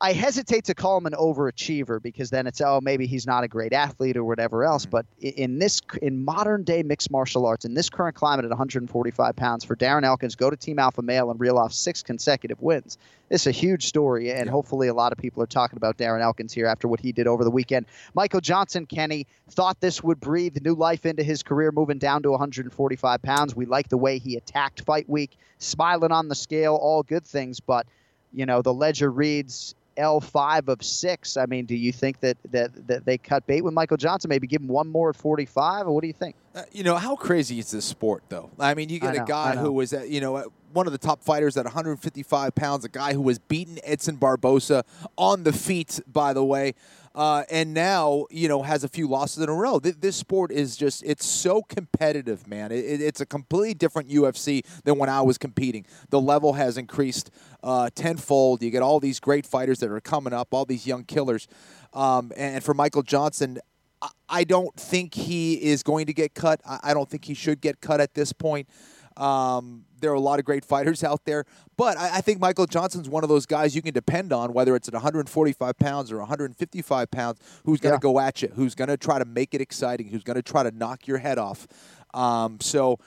[0.00, 3.48] I hesitate to call him an overachiever because then it's oh maybe he's not a
[3.48, 4.86] great athlete or whatever else.
[4.86, 4.90] Mm-hmm.
[4.90, 9.36] But in this in modern day mixed martial arts in this current climate at 145
[9.36, 12.98] pounds for Darren Elkins go to Team Alpha Male and reel off six consecutive wins.
[13.30, 14.50] It's a huge story, and yeah.
[14.52, 17.26] hopefully a lot of people are talking about Darren Elkins here after what he did
[17.26, 17.86] over the weekend.
[18.14, 22.30] Michael Johnson, Kenny thought this would breathe new life into his career, moving down to
[22.30, 23.56] 145 pounds.
[23.56, 27.60] We like the way he attacked fight week, smiling on the scale, all good things,
[27.60, 27.86] but
[28.34, 31.36] you know the ledger reads L5 of six.
[31.36, 34.28] I mean, do you think that, that, that they cut bait with Michael Johnson?
[34.28, 35.86] Maybe give him one more at 45?
[35.86, 36.36] Or what do you think?
[36.54, 38.50] Uh, you know, how crazy is this sport, though?
[38.58, 40.98] I mean, you get know, a guy who was, at, you know, one of the
[40.98, 44.82] top fighters at 155 pounds, a guy who was beaten Edson Barbosa
[45.16, 46.74] on the feet, by the way
[47.14, 49.78] uh, and now you know has a few losses in a row.
[49.78, 52.72] This sport is just it's so competitive, man.
[52.72, 55.86] It, it's a completely different UFC than when I was competing.
[56.10, 57.30] The level has increased
[57.62, 58.62] uh, tenfold.
[58.62, 61.46] You get all these great fighters that are coming up, all these young killers,
[61.92, 63.58] um, and for Michael Johnson.
[64.28, 66.60] I don't think he is going to get cut.
[66.66, 68.68] I don't think he should get cut at this point.
[69.16, 71.44] Um, there are a lot of great fighters out there,
[71.76, 74.74] but I, I, think Michael Johnson's one of those guys you can depend on, whether
[74.74, 78.12] it's at 145 pounds or 155 pounds, who's going to yeah.
[78.12, 80.62] go at you, who's going to try to make it exciting, who's going to try
[80.62, 81.66] to knock your head off.
[82.12, 82.98] Um, so.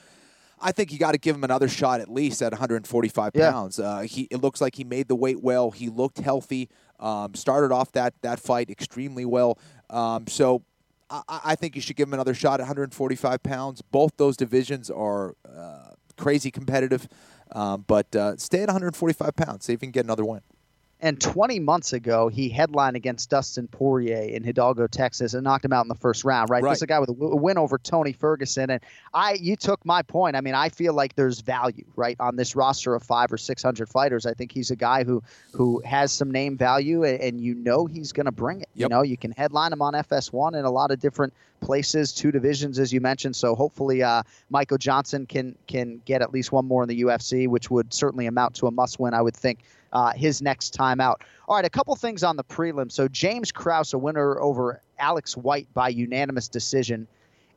[0.60, 3.78] I think you got to give him another shot at least at 145 pounds.
[3.78, 3.86] Yeah.
[3.86, 5.70] Uh, he it looks like he made the weight well.
[5.70, 6.68] He looked healthy.
[7.00, 9.60] Um, started off that that fight extremely well.
[9.92, 10.64] Um, so
[11.10, 13.82] I, I, think you should give him another shot at 145 pounds.
[13.82, 17.08] Both those divisions are uh, crazy competitive.
[17.52, 19.66] Um, but uh, stay at 145 pounds.
[19.66, 20.42] See if you can get another win.
[21.00, 25.72] And 20 months ago, he headlined against Dustin Poirier in Hidalgo, Texas, and knocked him
[25.72, 26.50] out in the first round.
[26.50, 26.72] Right, Right.
[26.72, 28.82] this is a guy with a win over Tony Ferguson, and
[29.14, 30.36] I, you took my point.
[30.36, 33.88] I mean, I feel like there's value, right, on this roster of five or 600
[33.88, 34.26] fighters.
[34.26, 35.22] I think he's a guy who
[35.54, 38.70] who has some name value, and, and you know he's going to bring it.
[38.74, 42.32] You know, you can headline him on FS1 in a lot of different places, two
[42.32, 43.36] divisions, as you mentioned.
[43.36, 47.48] So hopefully, uh, Michael Johnson can can get at least one more in the UFC,
[47.48, 49.60] which would certainly amount to a must win, I would think,
[49.94, 51.24] uh, his next time out.
[51.48, 52.92] All right, a couple things on the prelim.
[52.92, 57.08] So James Krause, a winner over Alex White by unanimous decision.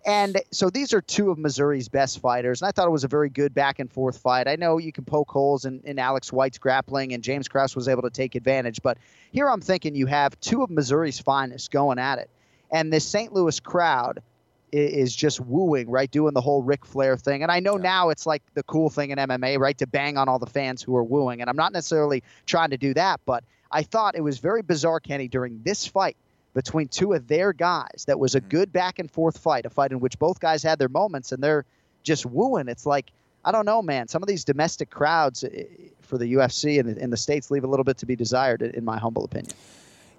[0.07, 3.09] And so these are two of Missouri's best fighters, and I thought it was a
[3.09, 4.49] very good back and forth fight.
[4.49, 7.87] I know you can poke holes in, in Alex White's grappling, and James Krause was
[7.87, 8.97] able to take advantage, but
[9.31, 12.31] here I'm thinking you have two of Missouri's finest going at it,
[12.73, 13.35] and this St.
[13.35, 14.23] Louis crowd
[14.73, 16.11] is just wooing, right?
[16.11, 17.43] Doing the whole Ric Flair thing.
[17.43, 19.77] And I know now it's like the cool thing in MMA, right?
[19.79, 21.41] To bang on all the fans who are wooing.
[21.41, 25.01] And I'm not necessarily trying to do that, but I thought it was very bizarre,
[25.01, 26.17] Kenny, during this fight
[26.55, 29.93] between two of their guys that was a good back and forth fight, a fight
[29.93, 31.65] in which both guys had their moments and they're
[32.03, 32.69] just wooing.
[32.69, 33.11] It's like,
[33.45, 34.09] I don't know, man.
[34.09, 35.65] Some of these domestic crowds eh,
[36.03, 38.85] for the UFC and in the States leave a little bit to be desired, in
[38.85, 39.55] my humble opinion.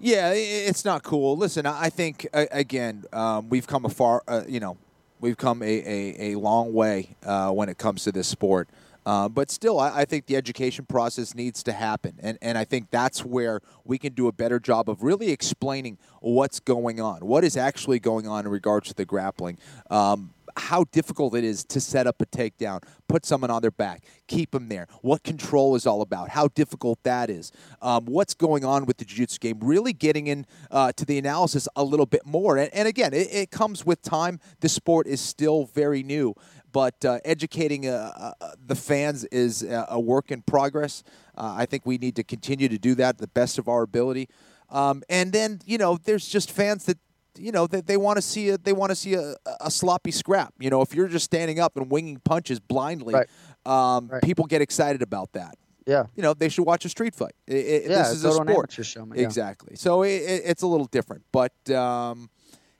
[0.04, 1.36] Yeah, it's not cool.
[1.36, 4.76] Listen, I think again, um, we've come a far, uh, you know,
[5.20, 8.68] we've come a, a, a long way uh, when it comes to this sport.
[9.06, 12.64] Uh, but still, I, I think the education process needs to happen, and and I
[12.64, 17.20] think that's where we can do a better job of really explaining what's going on,
[17.20, 19.58] what is actually going on in regards to the grappling.
[19.88, 24.04] Um, how difficult it is to set up a takedown, put someone on their back,
[24.26, 28.64] keep them there, what control is all about, how difficult that is, um, what's going
[28.64, 32.56] on with the jiu-jitsu game, really getting in uh, the analysis a little bit more.
[32.56, 34.40] And, and again, it, it comes with time.
[34.60, 36.34] The sport is still very new,
[36.72, 41.02] but uh, educating uh, uh, the fans is a, a work in progress.
[41.36, 44.28] Uh, I think we need to continue to do that the best of our ability.
[44.70, 46.98] Um, and then, you know, there's just fans that
[47.38, 50.10] you know they, they want to see a they want to see a, a sloppy
[50.10, 50.54] scrap.
[50.58, 53.28] You know, if you're just standing up and winging punches blindly, Right.
[53.66, 55.56] um, people get excited about that.
[55.86, 56.04] Yeah.
[56.14, 57.34] You know, they should watch a street fight.
[57.50, 58.70] I- I- Yeah, this is a sport.
[58.72, 59.08] show.
[59.14, 59.22] Yeah.
[59.24, 59.74] Exactly.
[59.74, 61.52] So it, it, it's a little different, but.
[61.70, 62.30] Um,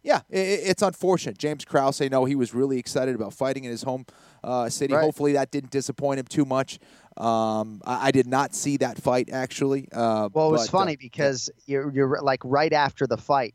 [0.04, 1.38] yeah, it's unfortunate.
[1.38, 4.04] James Krause, I know he was really excited about fighting in his home
[4.42, 4.94] uh, city.
[4.94, 5.00] Right.
[5.04, 6.80] Hopefully, that didn't disappoint him too much.
[7.16, 9.86] Um, I, I did not see that fight actually.
[9.92, 13.54] Uh, Well, it was but, uh, funny because you're you're like right after the fight,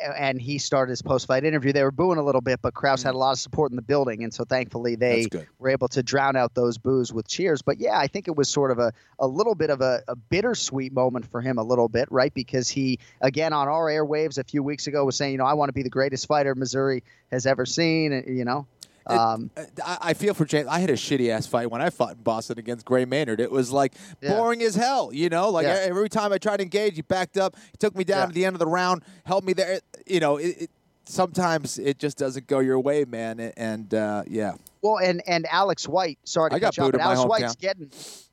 [0.00, 1.72] and he started his post-fight interview.
[1.72, 3.18] They were booing a little bit, but Krause had a mm-hmm.
[3.20, 5.26] lot of support in the building, and so thankfully they
[5.58, 7.62] were able to drown out those boos with cheers.
[7.62, 10.16] But yeah, I think it was sort of a, a little bit of a, a
[10.16, 12.32] bittersweet moment for him, a little bit, right?
[12.32, 15.54] Because he again on our airwaves a few weeks ago was saying, you know, I
[15.54, 18.66] want to be the greatest fighter Missouri has ever seen, and, you know.
[19.06, 19.50] Um,
[19.84, 20.68] I, I feel for James.
[20.68, 23.40] I had a shitty ass fight when I fought in Boston against Gray Maynard.
[23.40, 24.36] It was like Yeah.
[24.36, 25.48] boring as hell, you know.
[25.50, 25.78] Like Yeah.
[25.82, 27.56] every time I tried to engage, he backed up.
[27.56, 28.24] He took me down Yeah.
[28.28, 29.80] at the end of the round, held me there.
[30.06, 30.70] You know, it, it,
[31.06, 33.40] sometimes it just doesn't go your way, man.
[33.56, 37.04] And uh, yeah, Well, and and Alex White, sorry to I got booed but in
[37.06, 37.90] my Alex White's getting.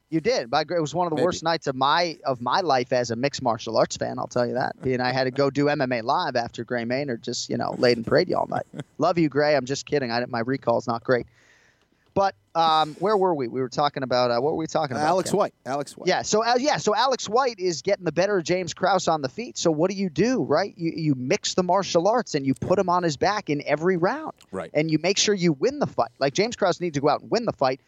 [0.09, 0.49] You did.
[0.49, 1.25] But it was one of the Maybe.
[1.25, 4.17] worst nights of my of my life as a mixed martial arts fan.
[4.19, 4.75] I'll tell you that.
[4.83, 7.97] And I had to go do MMA live after Gray Maynard just you know laid
[7.97, 8.65] and prayed you all night.
[8.99, 9.55] Love you, Gray.
[9.55, 10.11] I'm just kidding.
[10.11, 11.27] I my recall's not great.
[12.13, 13.47] But um, where were we?
[13.47, 15.05] We were talking about uh, what were we talking about?
[15.05, 15.37] Alex Ken?
[15.37, 15.53] White.
[15.67, 16.07] Alex White.
[16.07, 16.23] Yeah.
[16.23, 16.77] So uh, yeah.
[16.77, 19.55] So Alex White is getting the better of James Krause on the feet.
[19.57, 20.73] So what do you do, right?
[20.77, 23.97] You you mix the martial arts and you put him on his back in every
[23.97, 24.71] round, Right.
[24.73, 26.09] and you make sure you win the fight.
[26.17, 27.81] Like James Krause needs to go out and win the fight.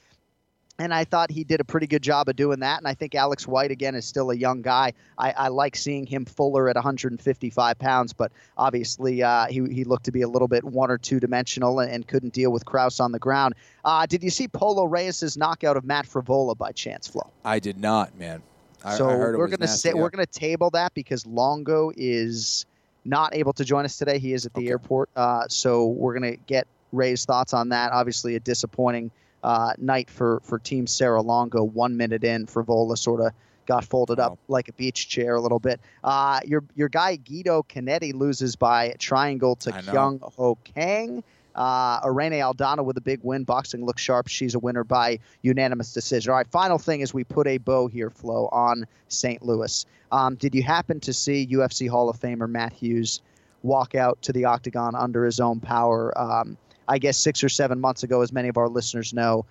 [0.80, 2.78] And I thought he did a pretty good job of doing that.
[2.78, 4.94] And I think Alex White, again, is still a young guy.
[5.18, 10.06] I, I like seeing him fuller at 155 pounds, but obviously uh, he, he looked
[10.06, 13.02] to be a little bit one or two dimensional and, and couldn't deal with Krause
[13.02, 13.56] on the ground.
[13.84, 17.30] Uh, did you see Polo Reyes' knockout of Matt Frivola by chance, Flo?
[17.44, 18.42] I did not, man.
[18.84, 22.66] I, so I heard we're gonna say we're gonna table that because Longo is
[23.04, 24.20] not able to join us today.
[24.20, 27.92] He is at the airport, uh, so we're gonna get Ray's thoughts on that.
[27.92, 29.12] Obviously, a disappointing
[29.44, 31.64] uh, night for for Team Serra Longo.
[31.64, 33.34] One minute in, Frivola sort of
[33.66, 35.80] got folded up like a beach chair a little bit.
[36.04, 39.72] Uh, your your guy Guido Canetti loses by triangle to.
[39.72, 41.24] Kyung Ho Kang.
[41.56, 43.44] Uh, Irene Aldana with a big win.
[43.44, 44.28] Boxing looks sharp.
[44.28, 46.32] She's a winner by unanimous decision.
[46.32, 49.42] All right, final thing is we put a bow here, Flo, on St.
[49.42, 49.86] Louis.
[50.12, 53.22] Um, did you happen to see UFC Hall of Famer Matt Hughes
[53.62, 56.18] walk out to the octagon under his own power?
[56.18, 56.58] Um,
[56.90, 59.46] I guess six or seven months ago, as many of our listeners know,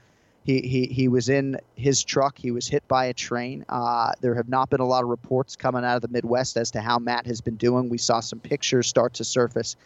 [0.44, 2.37] he, he, he was in his truck.
[2.37, 3.64] He was hit by a train.
[3.68, 6.70] Uh, there have not been a lot of reports coming out of the Midwest as
[6.72, 7.88] to how Matt has been doing.
[7.88, 9.77] We saw some pictures start to surface.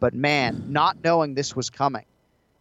[0.00, 2.04] But man, not knowing this was coming,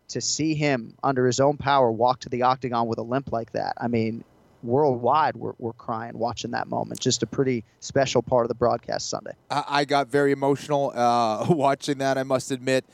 [0.10, 3.54] to see him under his own power walk to the octagon with a limp like
[3.54, 4.24] that, I mean,
[4.64, 7.00] worldwide we're crying watching that moment.
[7.00, 9.32] Just a pretty special part of the broadcast Sunday.
[9.50, 12.18] I, I got very emotional uh, watching that.
[12.18, 12.86] I must admit.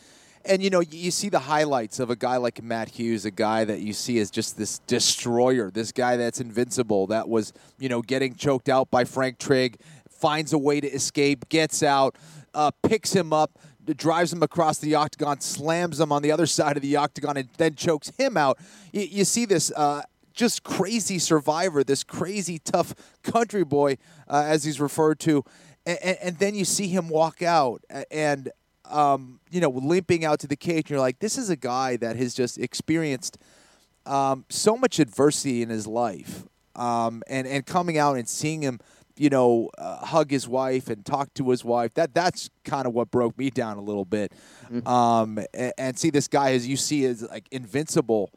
[0.47, 3.65] And you know, you, see the highlights of a guy like Matt Hughes, a guy
[3.65, 8.01] that you see as just this destroyer, this guy that's invincible, that was you know
[8.01, 9.77] getting choked out by Frank Trigg,
[10.10, 12.15] finds a way to escape, gets out,
[12.53, 13.60] uh, picks him up,
[13.95, 17.49] drives him across the octagon, slams him on the other side of the octagon, and
[17.57, 18.57] then chokes him out.
[18.91, 19.71] You, you see this.
[19.75, 25.43] Uh, just crazy survivor, this crazy tough country boy, uh, as he's referred to,
[25.83, 27.81] and, and, then you see him walk out
[28.12, 28.51] and
[28.89, 31.97] um, you know limping out to the cage, and you're like, this is a guy
[31.97, 33.38] that has just experienced
[34.06, 36.43] um, so much adversity in his life,
[36.76, 38.80] um, and and coming out and seeing him.
[39.19, 41.91] You know, uh, hug his wife and talk to his wife.
[41.95, 44.32] That that's kind of what broke me down a little bit.
[44.71, 44.88] Mm-hmm.
[44.88, 48.30] Um, and, and see this guy as you see is like invincible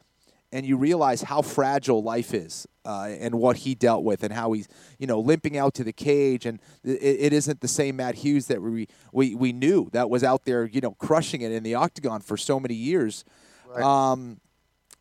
[0.51, 4.51] and you realize how fragile life is uh, and what he dealt with and how
[4.51, 4.67] he's
[4.99, 8.47] you know limping out to the cage and it, it isn't the same Matt Hughes
[8.47, 11.75] that we, we we knew that was out there you know crushing it in the
[11.75, 13.23] octagon for so many years.
[13.67, 13.83] Right.
[13.83, 14.39] Um,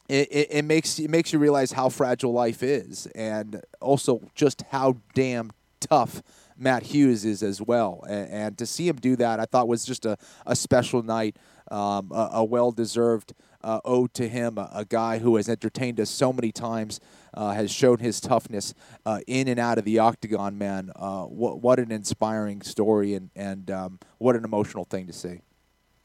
[0.08, 4.62] it, it, it, makes it makes you realize how fragile life is and also just
[4.70, 6.22] how damn tough
[6.60, 8.04] Matt Hughes is as well.
[8.08, 11.36] And, and to see him do that, I thought was just a, a special night,
[11.70, 16.00] um, a, a well deserved uh, ode to him, a, a, guy who has entertained
[16.00, 17.00] us so many times,
[17.34, 20.90] uh, has shown his toughness uh, in and out of the octagon, man.
[20.96, 25.40] Uh, what, what an inspiring story and, and um, what an emotional thing to see.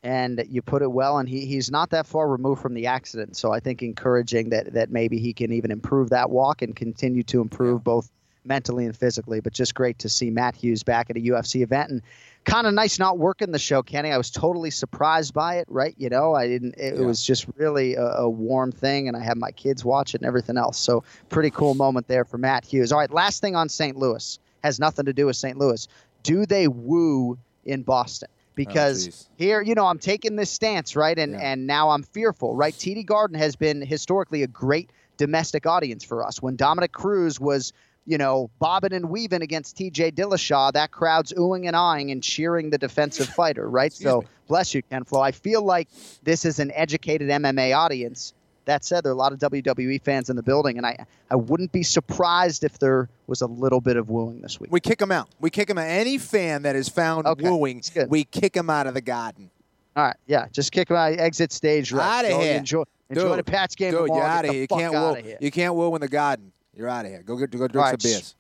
[0.03, 3.35] And you put it well, and he, he's not that far removed from the accident.
[3.37, 7.23] So I think encouraging that, that maybe he can even improve that walk and continue
[7.23, 7.83] to improve yeah.
[7.83, 8.11] both
[8.45, 9.39] mentally and physically.
[9.39, 11.91] But just great to see Matt Hughes back at a UFC event.
[11.91, 12.01] And
[12.45, 14.11] kind of nice not working the show, Kenny.
[14.11, 15.95] I was totally surprised by it, right?
[15.97, 17.01] You know, I didn't, it, yeah.
[17.01, 20.21] it was just really a, a, warm thing, and I had my kids watch it
[20.21, 20.77] and everything else.
[20.77, 22.91] So, pretty cool moment there for Matt Hughes.
[22.91, 23.97] All right, last thing on St.
[23.97, 25.57] Louis has nothing to do with St.
[25.57, 25.87] Louis.
[26.23, 28.29] Do they woo in Boston?
[28.31, 31.17] Oh, because oh, here, you know, I'm taking this stance, right?
[31.17, 31.51] And, yeah.
[31.51, 32.73] and now I'm fearful, right?
[32.73, 36.41] TD Garden has been historically a great domestic audience for us.
[36.41, 37.73] When Dominick Cruz was
[38.05, 42.69] you know, bobbing and weaving against TJ Dillashaw, that crowd's oohing and eyeing and cheering
[42.69, 43.91] the defensive fighter, right?
[43.91, 44.27] so me.
[44.47, 45.21] bless you, Ken Flo.
[45.21, 45.89] I feel like
[46.23, 48.33] this is an educated MMA audience.
[48.65, 51.35] That said, there are a lot of WWE fans in the building, and I, I
[51.35, 54.71] wouldn't be surprised if there was a little bit of wooing this week.
[54.71, 55.29] We kick them out.
[55.39, 55.87] We kick them out.
[55.87, 59.51] Any fan that is found okay, wooing, we kick them out of the garden.
[59.95, 61.13] All right, yeah, just kick them out.
[61.13, 62.25] Exit stage right.
[62.25, 62.57] Out of here.
[62.57, 64.09] Enjoy, enjoy dude, the Pats game dude.
[64.09, 64.61] You're out of here.
[64.61, 65.33] You can't woo.
[65.39, 66.51] You can't woo in the garden.
[66.75, 67.23] You're out of here.
[67.23, 68.01] Go get go drink right.
[68.01, 68.35] some beers.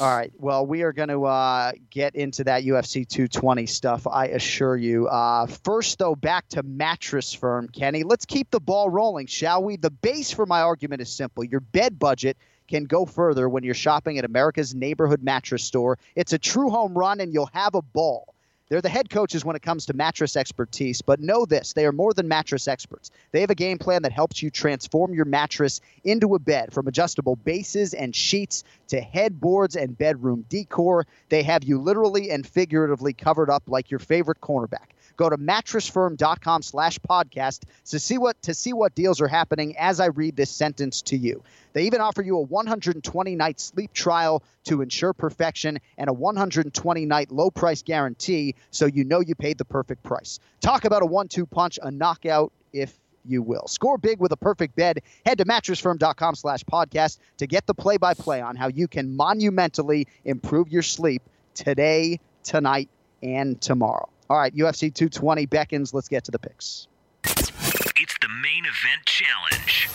[0.00, 0.32] All right.
[0.38, 5.06] Well, we are going to uh, get into that UFC 220 stuff, I assure you.
[5.08, 8.02] Uh, first, though, back to Mattress Firm, Kenny.
[8.02, 9.76] Let's keep the ball rolling, shall we?
[9.76, 13.74] The base for my argument is simple your bed budget can go further when you're
[13.74, 15.98] shopping at America's neighborhood mattress store.
[16.16, 18.33] It's a true home run, and you'll have a ball.
[18.68, 21.92] They're the head coaches when it comes to mattress expertise, but know this they are
[21.92, 23.10] more than mattress experts.
[23.32, 26.86] They have a game plan that helps you transform your mattress into a bed from
[26.86, 31.06] adjustable bases and sheets to headboards and bedroom decor.
[31.28, 34.93] They have you literally and figuratively covered up like your favorite cornerback.
[35.16, 40.00] Go to mattressfirm.com slash podcast to see what to see what deals are happening as
[40.00, 41.42] I read this sentence to you.
[41.72, 47.06] They even offer you a 120 night sleep trial to ensure perfection and a 120
[47.06, 50.40] night low price guarantee so you know you paid the perfect price.
[50.60, 53.66] Talk about a one two punch, a knockout if you will.
[53.68, 55.00] Score big with a perfect bed.
[55.24, 59.16] Head to mattressfirm.com slash podcast to get the play by play on how you can
[59.16, 61.22] monumentally improve your sleep
[61.54, 62.88] today, tonight,
[63.22, 64.08] and tomorrow.
[64.30, 65.92] All right, UFC 220 beckons.
[65.92, 66.88] Let's get to the picks.
[67.24, 69.88] It's the main event challenge.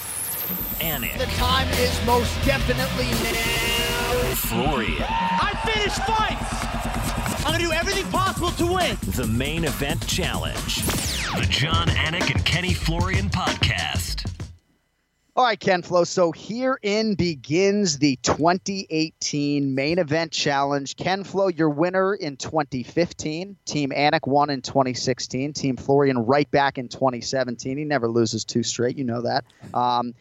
[0.79, 1.17] Anik.
[1.17, 4.35] The time is most definitely now.
[4.35, 5.03] Florian.
[5.03, 7.45] I finish fights.
[7.45, 8.97] I'm gonna do everything possible to win.
[9.15, 10.85] The main event challenge.
[11.35, 14.28] The Jon Anik and Kenny Florian podcast.
[15.39, 16.03] All right, Ken Flo.
[16.03, 20.97] So herein begins the 2018 main event challenge.
[20.97, 23.55] Ken Flo, your winner in 2015.
[23.63, 25.53] Team Anik won in 2016.
[25.53, 27.77] Team Florian right back in 2017.
[27.77, 28.97] He never loses two straight.
[28.97, 29.45] You know that.
[29.73, 30.13] Um,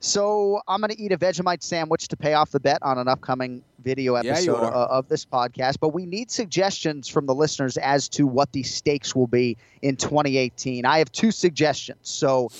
[0.00, 3.06] so I'm going to eat a Vegemite sandwich to pay off the bet on an
[3.06, 5.76] upcoming video episode yeah, of this podcast.
[5.78, 9.94] But we need suggestions from the listeners as to what the stakes will be in
[9.94, 10.84] 2018.
[10.84, 12.00] I have two suggestions.
[12.02, 12.50] So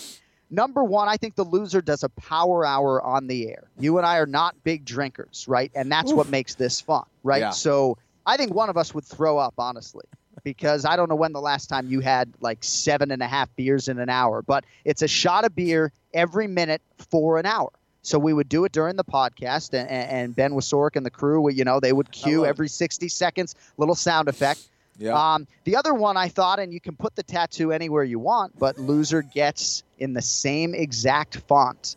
[0.51, 3.65] Number one, I think the loser does a power hour on the air.
[3.79, 5.73] You and I are not big drinkers, right?
[5.75, 6.17] And that's Oof.
[6.17, 7.41] what makes this fun, right?
[7.41, 7.51] Yeah.
[7.51, 10.05] So I think one of us would throw up, honestly,
[10.45, 13.55] because I don't know when the last time you had like seven and a half
[13.57, 17.71] beers in an hour, but it's a shot of beer every minute for an hour.
[18.03, 21.51] So we would do it during the podcast, and, and Ben Wasork and the crew,
[21.51, 24.69] you know, they would cue every 60 seconds, little sound effect.
[24.99, 25.35] Yeah.
[25.35, 28.59] Um, the other one I thought, and you can put the tattoo anywhere you want,
[28.59, 31.97] but loser gets in the same exact font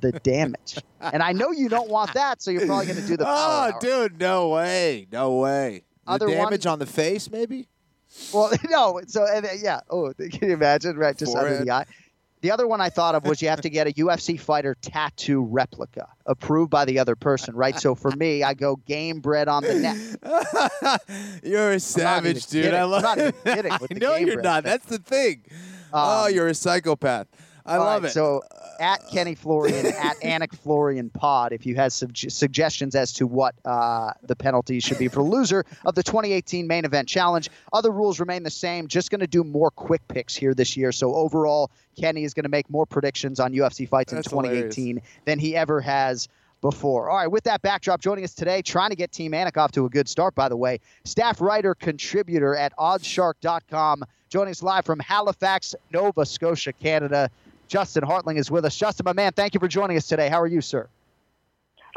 [0.00, 0.78] the damage.
[1.00, 3.24] and I know you don't want that, so you're probably going to do the.
[3.26, 5.82] Oh, dude, no way, no way.
[6.06, 7.68] The Other one- damage on the face, maybe.
[8.32, 9.00] Well, no.
[9.06, 9.80] So and, uh, yeah.
[9.90, 10.96] Oh, can you imagine?
[10.96, 11.84] Right, just under the eye.
[12.42, 15.42] The other one I thought of was you have to get a UFC fighter tattoo
[15.44, 17.78] replica approved by the other person, right?
[17.78, 21.00] So for me, I go Gamebred on the neck.
[21.42, 22.64] You're a savage, dude.
[22.64, 22.78] kidding.
[22.78, 23.02] I I'm love.
[23.02, 24.64] not even kidding I know you're not.
[24.64, 24.70] thing.
[24.72, 25.42] That's the thing.
[25.92, 27.26] oh, Um, you're a psychopath.
[27.66, 28.12] I love right, it.
[28.12, 28.42] So
[28.80, 33.54] at Kenny Florian, at Anik Florian Pod, if you have sug- suggestions as to what
[33.64, 38.20] uh, the penalty should be for loser of the 2018 main event challenge, other rules
[38.20, 38.88] remain the same.
[38.88, 40.92] Just going to do more quick picks here this year.
[40.92, 45.00] So overall, Kenny is going to make more predictions on UFC fights That's in 2018
[45.24, 46.28] than he ever has
[46.60, 47.10] before.
[47.10, 49.84] All right, with that backdrop, joining us today, trying to get Team Anik off to
[49.86, 54.98] a good start, by the way, staff writer, contributor at oddsshark.com, joining us live from
[54.98, 57.30] Halifax, Nova Scotia, Canada.
[57.68, 58.76] Justin Hartling is with us.
[58.76, 60.28] Justin, my man, thank you for joining us today.
[60.28, 60.88] How are you, sir?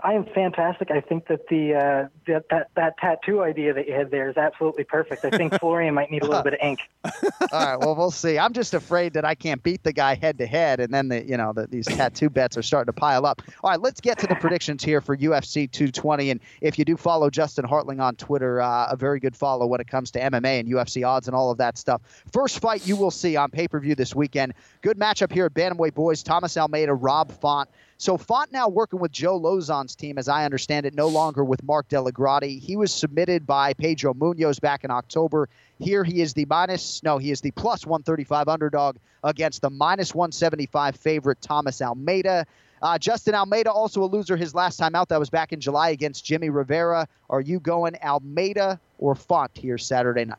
[0.03, 0.91] I am fantastic.
[0.91, 4.37] I think that the uh, that, that that tattoo idea that you had there is
[4.37, 5.25] absolutely perfect.
[5.25, 6.79] I think Florian might need a little bit of ink.
[7.03, 7.21] All
[7.51, 8.37] right, well, we'll see.
[8.37, 11.25] I'm just afraid that I can't beat the guy head to head, and then the
[11.25, 13.41] you know the, these tattoo bets are starting to pile up.
[13.63, 16.31] All right, let's get to the predictions here for UFC 220.
[16.31, 19.81] And if you do follow Justin Hartling on Twitter, uh, a very good follow when
[19.81, 22.01] it comes to MMA and UFC odds and all of that stuff.
[22.31, 24.53] First fight you will see on pay per view this weekend.
[24.81, 26.23] Good matchup here at Bantamweight Boys.
[26.23, 27.69] Thomas Almeida, Rob Font.
[27.99, 31.61] So Font now working with Joe Lauzon's team, as I understand it, no longer with
[31.63, 32.61] Mark DellaGrotte.
[32.61, 35.49] He was submitted by Pedro Munhoz back in October.
[35.79, 40.15] Here he is the minus, no, he is the plus 135 underdog against the minus
[40.15, 42.45] 175 favorite Thomas Almeida.
[42.81, 45.09] Uh, Justin Almeida, also a loser his last time out.
[45.09, 47.05] That was back in July against Jimmy Rivera.
[47.29, 50.37] Are you going Almeida or Font here Saturday night?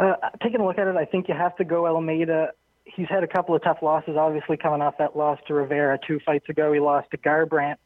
[0.00, 2.50] Uh, taking a look at it, I think you have to go Almeida.
[2.84, 6.20] He's had a couple of tough losses, obviously coming off that loss to Rivera two
[6.24, 6.72] fights ago.
[6.72, 7.76] He lost to Garbrandt,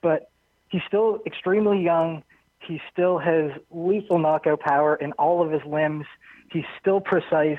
[0.00, 0.30] but
[0.68, 2.22] he's still extremely young.
[2.60, 6.06] He still has lethal knockout power in all of his limbs.
[6.50, 7.58] He's still precise.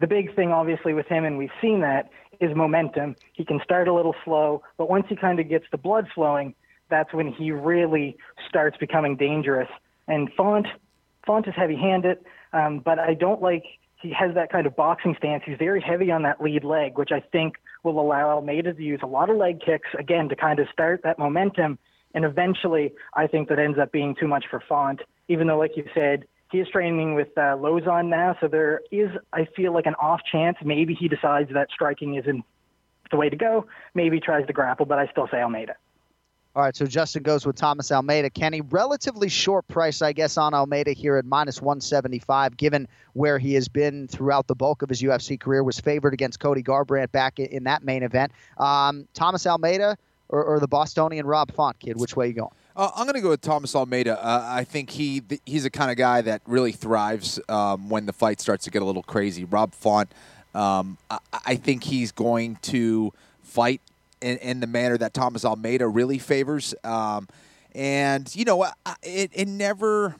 [0.00, 2.10] The big thing, obviously, with him, and we've seen that,
[2.40, 3.16] is momentum.
[3.32, 6.54] He can start a little slow, but once he kind of gets the blood flowing,
[6.90, 8.16] that's when he really
[8.48, 9.68] starts becoming dangerous.
[10.06, 10.66] And Font,
[11.26, 12.18] Font is heavy-handed,
[12.52, 13.64] um, but I don't like
[14.00, 15.42] he has that kind of boxing stance.
[15.46, 19.00] He's very heavy on that lead leg, which I think will allow Almeida to use
[19.02, 21.78] a lot of leg kicks again to kind of start that momentum.
[22.14, 25.00] And eventually, I think that ends up being too much for Font.
[25.28, 29.10] Even though, like you said, he is training with uh, Lauzon now, so there is,
[29.32, 32.44] I feel like, an off chance maybe he decides that striking isn't
[33.10, 33.66] the way to go.
[33.94, 35.74] Maybe he tries to grapple, but I still say Almeida.
[36.56, 38.30] All right, so Justin goes with Thomas Almeida.
[38.30, 43.52] Kenny, relatively short price, I guess, on Almeida here at minus 175, given where he
[43.52, 47.38] has been throughout the bulk of his UFC career, was favored against Cody Garbrandt back
[47.38, 48.32] in that main event.
[48.56, 49.98] Um, Thomas Almeida
[50.30, 52.52] or, or the Bostonian Rob Font, kid, which way you going?
[52.74, 54.18] Uh, I'm going to go with Thomas Almeida.
[54.18, 58.06] Uh, I think he th- he's the kind of guy that really thrives um, when
[58.06, 59.44] the fight starts to get a little crazy.
[59.44, 60.10] Rob Font,
[60.54, 63.82] um, I-, I think he's going to fight
[64.20, 66.74] in, in the manner that Thomas Almeida really favors.
[66.84, 67.28] Um,
[67.74, 68.64] and you know,
[69.02, 70.14] it, it never.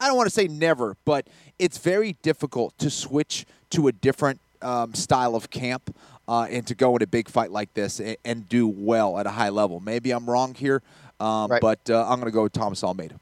[0.00, 1.26] I don't want to say never, but
[1.58, 5.94] it's very difficult to switch to a different um, style of camp
[6.26, 9.26] uh, and to go in a big fight like this and, and do well at
[9.26, 9.78] a high level.
[9.80, 10.80] Maybe I'm wrong here,
[11.18, 11.60] um, Right.
[11.60, 13.16] but uh, I'm going to go with Thomas Almeida.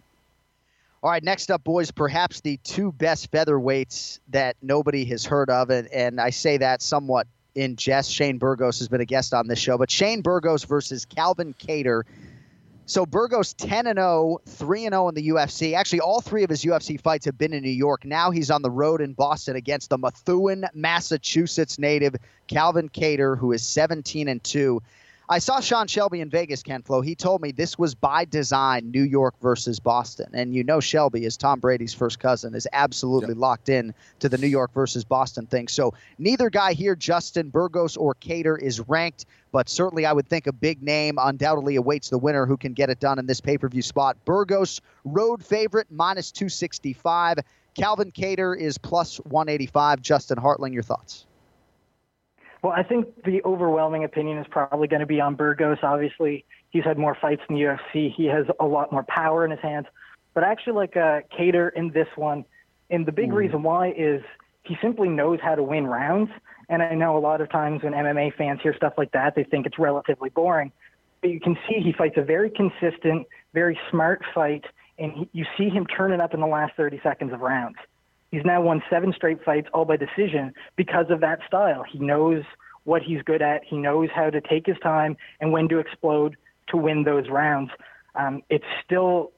[1.02, 5.70] All right, next up, boys, perhaps the two best featherweights that nobody has heard of,
[5.70, 8.10] and, and I say that somewhat in jest.
[8.12, 12.02] Shane Burgos has been a guest on this show, but Shane Burgos versus Calvin Kattar.
[12.86, 15.74] So Burgos 10 and 0, 3 and 0 in the UFC.
[15.74, 18.06] Actually, all three of his UFC fights have been in New York.
[18.06, 23.52] Now he's on the road in Boston against the Methuen, Massachusetts native Calvin Kattar, who
[23.52, 24.80] is 17 and 2.
[25.30, 27.02] I saw Sean Shelby in Vegas, Ken Flo.
[27.02, 30.30] He told me this was by design, New York versus Boston.
[30.32, 34.38] And you know Shelby is Tom Brady's first cousin, is absolutely locked in to the
[34.38, 35.68] New York versus Boston thing.
[35.68, 40.46] So neither guy here, Justin Burgos or Kattar, is ranked, but certainly I would think
[40.46, 43.82] a big name undoubtedly awaits the winner who can get it done in this pay-per-view
[43.82, 44.16] spot.
[44.24, 47.40] Burgos, road favorite, minus 265.
[47.74, 50.00] Calvin Kattar is plus 185.
[50.00, 51.26] Justin Hartling, your thoughts?
[52.62, 55.78] Well, I think the overwhelming opinion is probably going to be on Burgos.
[55.82, 58.12] Obviously, he's had more fights in the UFC.
[58.12, 59.86] He has a lot more power in his hands.
[60.34, 62.44] But I actually like uh, Kattar in this one.
[62.90, 64.22] And the big reason why is
[64.64, 66.30] he simply knows how to win rounds.
[66.68, 69.44] And I know a lot of times when MMA fans hear stuff like that, they
[69.44, 70.72] think it's relatively boring.
[71.20, 74.64] but you can see he fights a very consistent, very smart fight,
[74.98, 77.76] and he, you see him turning up in the last 30 seconds of rounds.
[78.30, 81.84] He's now won seven straight fights, all by decision, because of that style.
[81.90, 82.42] He knows
[82.84, 83.62] what he's good at.
[83.64, 86.36] He knows how to take his time and when to explode
[86.68, 87.70] to win those rounds.
[88.14, 89.32] Um, it's still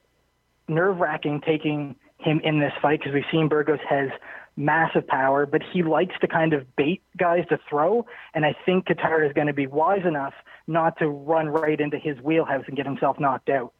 [0.67, 4.09] nerve wracking taking him in this fight because we've seen Burgos has
[4.55, 8.05] massive power, but he likes to kind of bait guys to throw.
[8.33, 10.33] And I think Kattar is going to be wise enough
[10.67, 13.73] not to run right into his wheelhouse and get himself knocked out.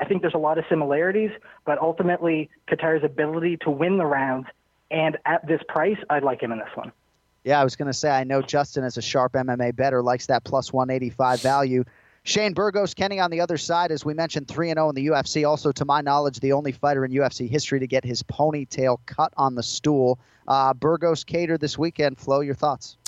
[0.00, 1.30] I think there's a lot of similarities,
[1.66, 4.46] but ultimately Kattar's ability to win the rounds
[4.90, 6.92] and at this price, I'd like him in this one.
[7.44, 10.26] Yeah, I was going to say, I know Justin, as a sharp MMA better, likes
[10.26, 11.84] that plus 185 value.
[12.24, 15.48] Shane Burgos, Kenny on the other side, as we mentioned, 3 0 in the UFC.
[15.48, 19.32] Also, to my knowledge, the only fighter in UFC history to get his ponytail cut
[19.36, 20.18] on the stool.
[20.46, 22.18] Uh, Burgos Kattar this weekend.
[22.18, 22.98] Flo, your thoughts?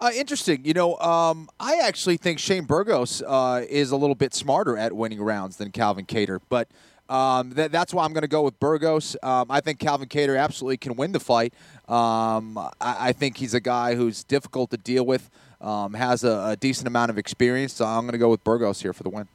[0.00, 0.64] Uh, interesting.
[0.64, 4.94] You know, um, I actually think Shane Burgos uh, is a little bit smarter at
[4.94, 6.68] winning rounds than Calvin Kattar, but
[7.08, 9.16] um, that, that's why I'm going to go with Burgos.
[9.22, 11.54] Um, I think Calvin Kattar absolutely can win the fight.
[11.88, 15.30] Um, I, I, think he's a guy who's difficult to deal with,
[15.60, 18.82] um, has a, a, decent amount of experience, so I'm going to go with Burgos
[18.82, 19.28] here for the win.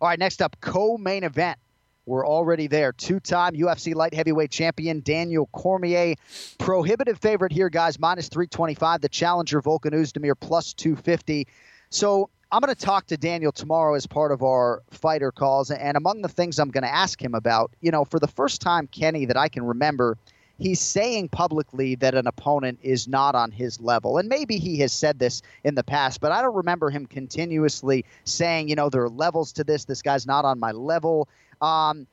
[0.00, 1.58] All right, next up, co main event.
[2.06, 2.92] We're already there.
[2.92, 6.14] Two time UFC light heavyweight champion Daniel Cormier.
[6.56, 9.00] Prohibitive favorite here, guys, minus 325.
[9.00, 11.48] The challenger Volkan Oezdemir plus 250.
[11.90, 15.70] So I'm going to talk to Daniel tomorrow as part of our fighter calls.
[15.70, 18.60] And among the things I'm going to ask him about, you know, for the first
[18.60, 20.16] time, Kenny, that I can remember,
[20.56, 24.18] he's saying publicly that an opponent is not on his level.
[24.18, 28.04] And maybe he has said this in the past, but I don't remember him continuously
[28.24, 29.84] saying, you know, there are levels to this.
[29.84, 31.28] This guy's not on my level.
[31.60, 32.06] Um,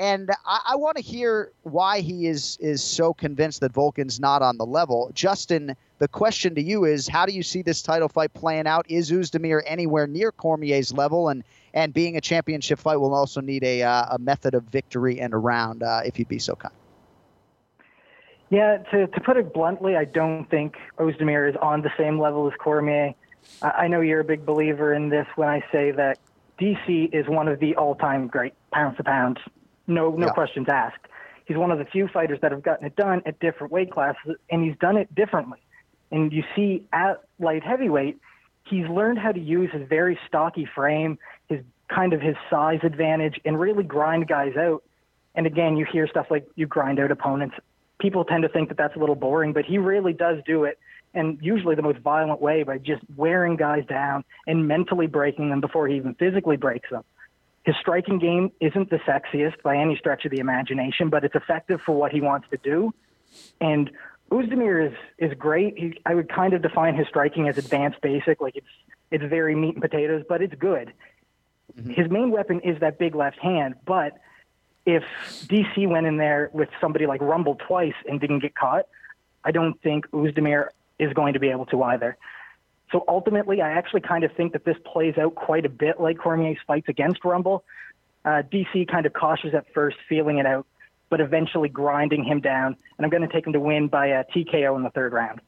[0.00, 4.40] and I, I want to hear why he is is so convinced that Volkan's not
[4.40, 5.10] on the level.
[5.14, 8.86] Justin, the question to you is, how do you see this title fight playing out?
[8.88, 11.28] Is Oezdemir anywhere near Cormier's level?
[11.28, 11.44] And
[11.74, 15.34] and being a championship fight will also need a uh, a method of victory and
[15.34, 16.74] a round, uh, if you'd be so kind.
[18.48, 22.48] Yeah, to, to put it bluntly, I don't think Oezdemir is on the same level
[22.48, 23.14] as Cormier.
[23.62, 26.18] I know you're a big believer in this when I say that
[26.58, 29.38] DC is one of the all-time great pound for pound
[29.86, 30.32] no no yeah.
[30.32, 31.06] questions asked.
[31.46, 34.36] He's one of the few fighters that have gotten it done at different weight classes,
[34.50, 35.58] and he's done it differently.
[36.12, 38.18] And you see at light heavyweight,
[38.64, 41.18] he's learned how to use his very stocky frame,
[41.48, 44.82] his kind of his size advantage, and really grind guys out.
[45.34, 47.56] And again, you hear stuff like you grind out opponents.
[47.98, 50.78] People tend to think that that's a little boring, but he really does do it,
[51.14, 55.60] and usually the most violent way by just wearing guys down and mentally breaking them
[55.60, 57.04] before he even physically breaks them.
[57.70, 61.80] His striking game isn't the sexiest by any stretch of the imagination, but it's effective
[61.80, 62.92] for what he wants to do.
[63.60, 63.92] And
[64.32, 65.78] Oezdemir is is great.
[65.78, 68.66] He, I would kind of define his striking as advanced basic, like it's
[69.12, 70.92] it's very meat and potatoes, but it's good.
[71.78, 71.92] Mm-hmm.
[71.92, 74.18] His main weapon is that big left hand, but
[74.84, 75.04] if
[75.46, 78.86] DC went in there with somebody like Rumble twice and didn't get caught,
[79.44, 82.16] I don't think Oezdemir is going to be able to either.
[82.92, 86.18] So ultimately, I actually kind of think that this plays out quite a bit like
[86.18, 87.64] Cormier's fights against Rumble.
[88.24, 90.66] Uh, DC kind of cautious at first, feeling it out,
[91.08, 92.76] but eventually grinding him down.
[92.98, 95.40] And I'm going to take him to win by a TKO in the third round.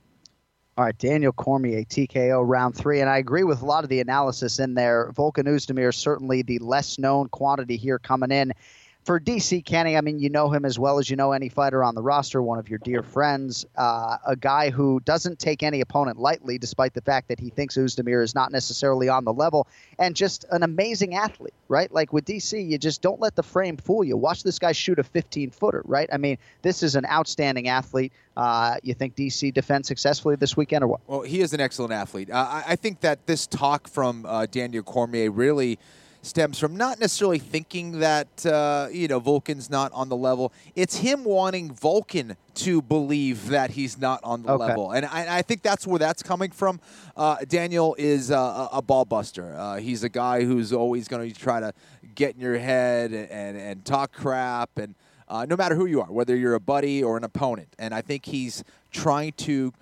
[0.78, 3.00] All right, Daniel Cormier, TKO round three.
[3.00, 5.12] And I agree with a lot of the analysis in there.
[5.12, 8.52] Volkan Oezdemir certainly the less known quantity here coming in
[9.04, 11.82] for DC Kenny, I mean, you know him as well as you know any fighter
[11.82, 15.80] on the roster, one of your dear friends, uh, a guy who doesn't take any
[15.80, 19.66] opponent lightly, despite the fact that he thinks Oezdemir is not necessarily on the level,
[19.98, 21.90] and just an amazing athlete, right?
[21.92, 24.16] Like with DC, you just don't let the frame fool you.
[24.16, 26.08] Watch this guy shoot a 15 footer, right?
[26.12, 28.12] I mean, this is an outstanding athlete.
[28.36, 31.00] Uh, you think DC defends successfully this weekend or what?
[31.06, 32.30] Well, he is an excellent athlete.
[32.30, 35.78] Uh, I, I, think that this talk from uh, Daniel Cormier really
[36.22, 40.52] stems from not necessarily thinking that uh, you know Volkan's not on the level.
[40.74, 44.66] It's him wanting Volkan to believe that he's not on the okay.
[44.66, 46.80] level, and I, I, think that's where that's coming from.
[47.16, 49.54] Uh, Daniel is a, a ball buster.
[49.56, 51.72] Uh, he's a guy who's always going to try to
[52.14, 54.94] get in your head and, and, and talk crap, and
[55.28, 58.00] uh, no matter who you are, whether you're a buddy or an opponent, and I
[58.00, 58.62] think he's
[58.92, 59.72] trying to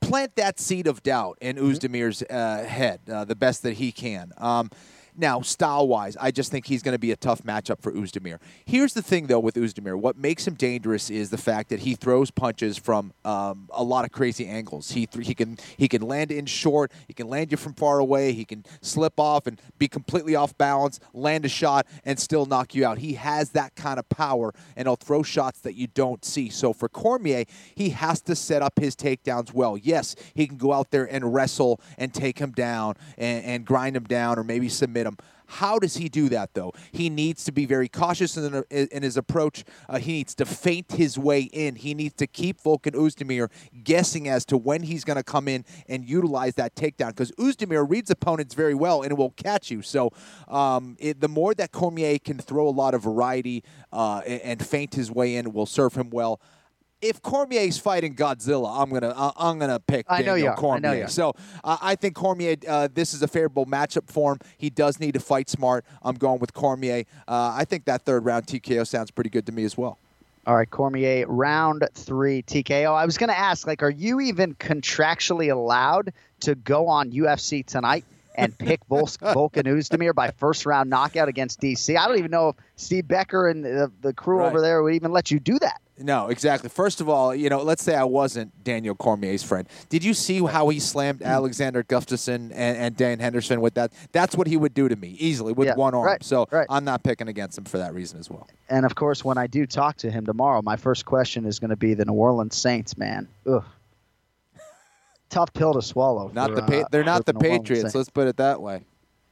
[0.00, 1.66] plant that seed of doubt in mm-hmm.
[1.66, 4.32] Oezdemir's uh, head uh, the best that he can.
[4.38, 4.70] Um,
[5.14, 8.38] Now, style wise, I just think he's going to be a tough matchup for Oezdemir.
[8.64, 9.94] Here's the thing, though, with Oezdemir.
[9.98, 14.06] What makes him dangerous is the fact that he throws punches from um, a lot
[14.06, 14.92] of crazy angles.
[14.92, 16.92] He th- he can he can land in short.
[17.06, 18.32] He can land you from far away.
[18.32, 22.74] He can slip off and be completely off balance, land a shot, and still knock
[22.74, 22.98] you out.
[22.98, 26.48] He has that kind of power, and he'll throw shots that you don't see.
[26.48, 27.44] So for Cormier,
[27.74, 29.76] he has to set up his takedowns well.
[29.76, 33.94] Yes, he can go out there and wrestle and take him down and, and grind
[33.94, 35.16] him down or maybe submit him.
[35.46, 36.72] How does he do that, though?
[36.92, 39.64] He needs to be very cautious in, in his approach.
[39.86, 41.76] Uh, he needs to feint his way in.
[41.76, 43.50] He needs to keep Volkan Oezdemir
[43.84, 47.88] guessing as to when he's going to come in and utilize that takedown because Oezdemir
[47.88, 49.82] reads opponents very well and will catch you.
[49.82, 50.10] So
[50.48, 54.66] um, it, the more that Cormier can throw a lot of variety uh, and, and
[54.66, 56.40] feint his way in will serve him well
[57.02, 60.52] if Cormier's fighting Godzilla, I'm gonna uh, I'm gonna pick I know Daniel you are.
[60.52, 60.80] I Cormier.
[60.80, 61.08] know you are.
[61.08, 61.34] So
[61.64, 62.56] uh, I think Cormier.
[62.66, 64.38] Uh, this is a favorable matchup for him.
[64.56, 65.84] He does need to fight smart.
[66.02, 67.04] I'm going with Cormier.
[67.28, 69.98] Uh, I think that third round TKO sounds pretty good to me as well.
[70.46, 72.94] All right, Cormier, round three TKO.
[72.94, 77.64] I was going to ask, like, are you even contractually allowed to go on UFC
[77.64, 81.96] tonight and pick Vol- Volkan Oezdemir by first round knockout against DC?
[81.96, 84.48] I don't even know if Steve Becker and the, the crew Right.
[84.48, 85.80] over there would even let you do that.
[86.02, 86.68] No, exactly.
[86.68, 89.68] First of all, you know, let's say I wasn't Daniel Cormier's friend.
[89.88, 93.92] Did you see how he slammed Alexander Gustafsson and, and Dan Henderson with that?
[94.12, 96.04] That's what he would do to me easily with Yeah, one arm.
[96.04, 96.66] right, so right.
[96.68, 98.48] I'm not picking against him for that reason as well.
[98.68, 101.70] And of course, when I do talk to him tomorrow, my first question is going
[101.70, 103.28] to be the New Orleans Saints, man.
[103.46, 103.64] Ugh.
[105.30, 106.30] Tough pill to swallow.
[106.34, 107.94] Not for, the pa- uh, they're not the New Patriots.
[107.94, 108.82] Let's put it that way.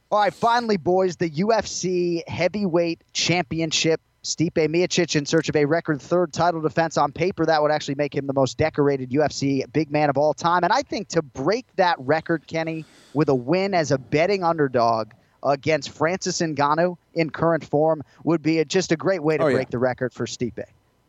[0.09, 4.01] All right, finally, boys, the UFC Heavyweight Championship.
[4.23, 7.45] Stipe Miocic in search of a record third title defense on paper.
[7.45, 10.63] That would actually make him the most decorated UFC big man of all time.
[10.63, 15.11] And I think to break that record, Kenny, with a win as a betting underdog
[15.43, 19.47] against Francis Ngannou in current form would be a, just a great way to Oh,
[19.47, 19.55] yeah.
[19.55, 20.63] break the record for Stipe.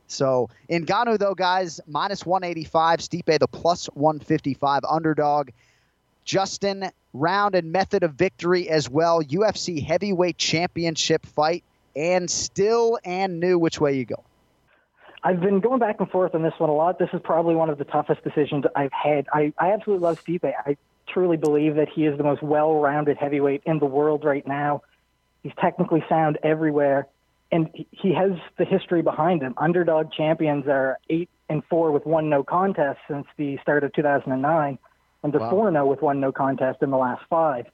[0.07, 3.01] So Ngannou, though, guys, minus 185.
[3.01, 5.51] Stipe, the plus 155 underdog.
[6.25, 9.23] Justin, round and method of victory as well.
[9.23, 11.63] UFC heavyweight championship fight,
[11.97, 13.59] and still and new.
[13.59, 14.23] Which way you go?
[15.25, 16.99] I've been going back and forth on this one a lot.
[16.99, 19.27] This is probably one of the toughest decisions I've had.
[19.33, 20.45] I, I absolutely love Stipe.
[20.45, 20.77] I
[21.07, 24.83] truly believe that he is the most well-rounded heavyweight in the world right now.
[25.45, 27.07] He's technically sound everywhere,
[27.53, 29.55] and he- has the history behind him.
[29.59, 34.79] Underdog champions are eight and four with one no contest since the start of 2009,
[35.23, 35.51] and they're Wow.
[35.51, 37.67] four and zero with one no contest in the last five.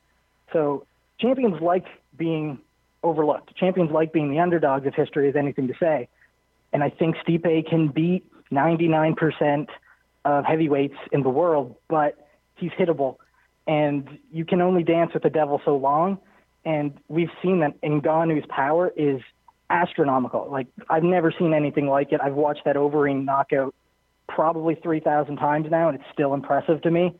[0.53, 0.85] So
[1.19, 2.59] champions like being
[3.03, 3.55] overlooked.
[3.57, 6.09] Champions like being the underdogs if history has anything to say.
[6.73, 9.69] And I think Stipe can beat 99%
[10.25, 13.17] of heavyweights in the world, but he's hittable.
[13.67, 16.19] And you can only dance with the devil so long.
[16.65, 19.21] And we've seen that Ngannou's power is
[19.71, 20.49] astronomical.
[20.51, 22.21] Like, I've never seen anything like it.
[22.23, 23.75] I've watched that Overeem knockout
[24.29, 27.15] probably 3,000 times now, and it's still impressive to me.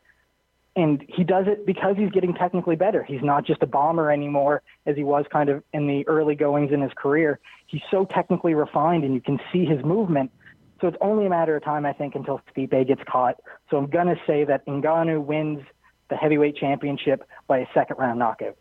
[0.75, 3.03] And he does it because he's getting technically better.
[3.03, 6.71] He's not just a bomber anymore as he was kind of in the early goings
[6.71, 7.39] in his career.
[7.65, 10.31] He's so technically refined, and you can see his movement.
[10.79, 13.35] So it's only a matter of time, I think, until Stipe gets caught.
[13.69, 15.61] So I'm going to say that Ngannou wins
[16.09, 18.55] the heavyweight championship by a second round knockout.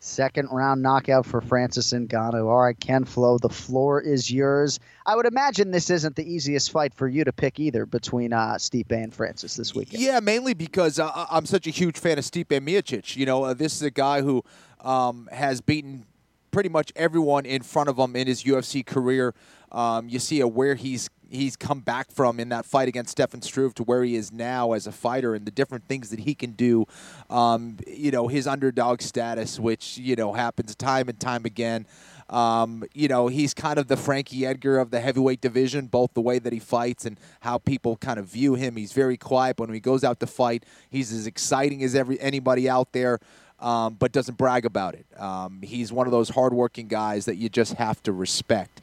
[0.00, 2.46] Second round knockout for Francis Ngannou.
[2.46, 4.78] All right, Ken Flo, the floor is yours.
[5.04, 8.54] I would imagine this isn't the easiest fight for you to pick either between uh,
[8.54, 10.00] Stipe and Francis this weekend.
[10.00, 13.16] Yeah, mainly because uh, I'm such a huge fan of Stipe Miocic.
[13.16, 14.44] You know, uh, this is a guy who
[14.82, 16.06] um, has beaten
[16.52, 19.34] pretty much everyone in front of him in his UFC career.
[19.72, 23.74] Um, you see where he's he's come back from in that fight against Stefan Struve
[23.74, 26.52] to where he is now as a fighter and the different things that he can
[26.52, 26.86] do.
[27.30, 31.86] Um, you know, his underdog status, which you know happens time and time again.
[32.30, 36.20] Um, you know, he's kind of the Frankie Edgar of the heavyweight division, both the
[36.20, 38.76] way that he fights and how people kind of view him.
[38.76, 42.20] He's very quiet, but when he goes out to fight, he's as exciting as every
[42.20, 43.18] anybody out there,
[43.60, 45.06] um, but doesn't brag about it.
[45.18, 48.82] Um, he's one of those hardworking guys that you just have to respect.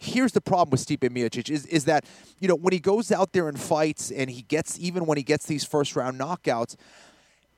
[0.00, 2.04] Here's the problem with Stipe Miocic is, is that
[2.40, 5.24] you know when he goes out there and fights and he gets even when he
[5.24, 6.76] gets these first round knockouts,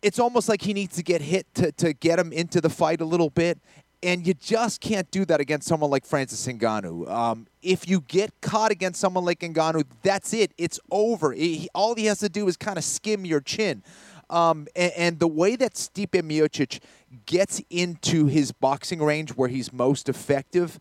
[0.02, 3.00] it's almost like he needs to get hit to, to get him into the fight
[3.00, 3.58] a little bit.
[4.02, 7.06] And you just can't do that against someone like Francis Ngannou.
[7.10, 10.52] Um, if you get caught against someone like Ngannou, that's it.
[10.56, 11.32] It's over.
[11.32, 13.82] He- all he has to do is kind of skim your chin.
[14.30, 16.80] Um, and, and the way that Stipe Miocic
[17.26, 20.78] gets into his boxing range where he's most effective,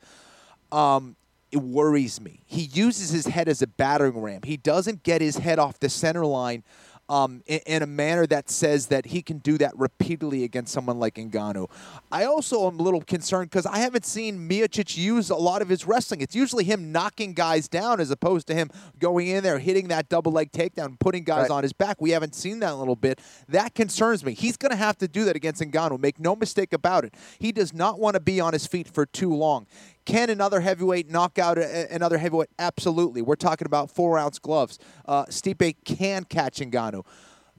[0.71, 1.17] um,
[1.51, 2.41] it worries me.
[2.45, 4.41] He uses his head as a battering ram.
[4.43, 6.63] He doesn't get his head off the center line
[7.09, 10.99] um, in, in, a manner that says that he can do that repeatedly against someone
[10.99, 11.67] like Ngannou.
[12.11, 15.69] I also am a little concerned because I haven't seen Miocic use a lot of
[15.69, 16.21] his wrestling.
[16.21, 18.69] It's usually him knocking guys down as opposed to him
[18.99, 21.51] going in there, hitting that double leg takedown, putting guys right.
[21.51, 21.99] on his back.
[21.99, 23.19] We haven't seen that a little bit.
[23.47, 24.35] That concerns me.
[24.35, 25.99] He's going to have to do that against Ngannou.
[25.99, 27.15] Make no mistake about it.
[27.39, 29.65] He does not want to be on his feet for too long.
[30.09, 32.49] Can another heavyweight knock out another heavyweight?
[32.57, 33.21] Absolutely.
[33.21, 34.79] We're talking about four ounce gloves.
[35.05, 37.05] Uh, Stipe can catch Ngannou.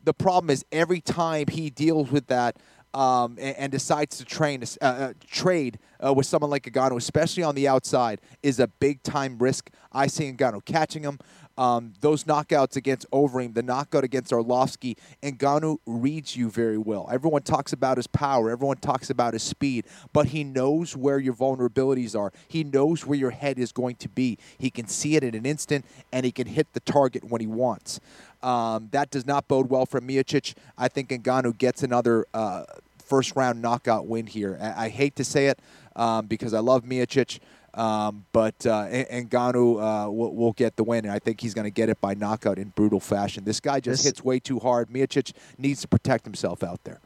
[0.03, 2.57] The problem is every time he deals with that,
[2.93, 7.45] um, and, and, decides to train uh, uh, trade uh, with someone like Ngannou, especially
[7.45, 9.71] on the outside, is a big time risk.
[9.93, 11.21] I see Ngannou catching him.
[11.59, 17.09] Um, those knockouts against Overeem, the knockout against Arlovsky, Ngannou reads you very well.
[17.13, 21.35] Everyone talks about his power, everyone talks about his speed, but he knows where your
[21.35, 22.33] vulnerabilities are.
[22.49, 24.39] He knows where your head is going to be.
[24.59, 27.47] He can see it in an instant, and he can hit the target when he
[27.47, 28.01] wants.
[28.43, 30.55] Um, that does not bode well for Miocic.
[30.79, 32.65] I think Ngannou gets another uh,
[33.05, 34.57] first round knockout win here.
[34.61, 35.59] I, I hate to say it
[35.97, 37.41] um, because I love Miocic.
[37.75, 41.67] Um, but uh, Ngannou uh, will, will, get the win, and I think he's going
[41.67, 43.45] to get it by knockout in brutal fashion.
[43.45, 44.89] This guy just this, hits way too hard.
[44.89, 46.99] Miocic needs to protect himself out there.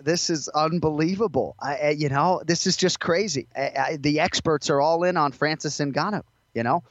[0.00, 1.56] This is unbelievable.
[1.60, 3.48] I, you know, this is just crazy.
[3.56, 6.22] I, I, the experts are all in on Francis Ngannou.
[6.54, 6.84] You know,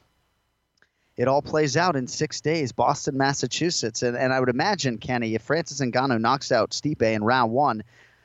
[1.16, 5.34] it all plays out in six days, Boston, Massachusetts, and, and I would imagine Kenny,
[5.34, 7.82] if Francis Ngannou knocks out Stipe in round one,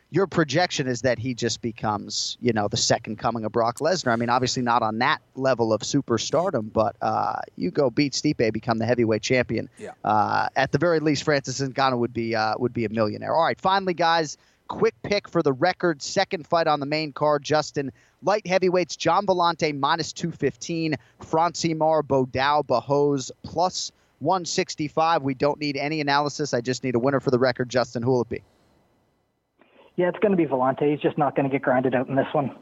[0.10, 4.14] your projection is that he just becomes, you know, the second coming of Brock Lesnar.
[4.14, 8.54] I mean, obviously not on that level of superstardom, but uh, you go beat Stipe,
[8.54, 9.70] become the heavyweight champion.
[9.78, 9.92] Yeah.
[10.06, 13.36] Uh, at the very least, Francis Ngannou would be uh, would be a millionaire.
[13.36, 14.38] All right, finally, guys,
[14.70, 16.02] quick pick for the record.
[16.02, 17.92] Second fight on the main card, Justin.
[18.24, 25.22] Light heavyweights, Gian Villante minus 215, Francimar Bodao Barroso plus 165.
[25.22, 26.54] We don't need any analysis.
[26.54, 27.70] I just need a winner for the record.
[27.70, 28.42] Justin, who will it be?
[29.98, 30.90] Yeah, it's going to be Villante.
[30.90, 32.56] He's just not going to get grinded out in this one.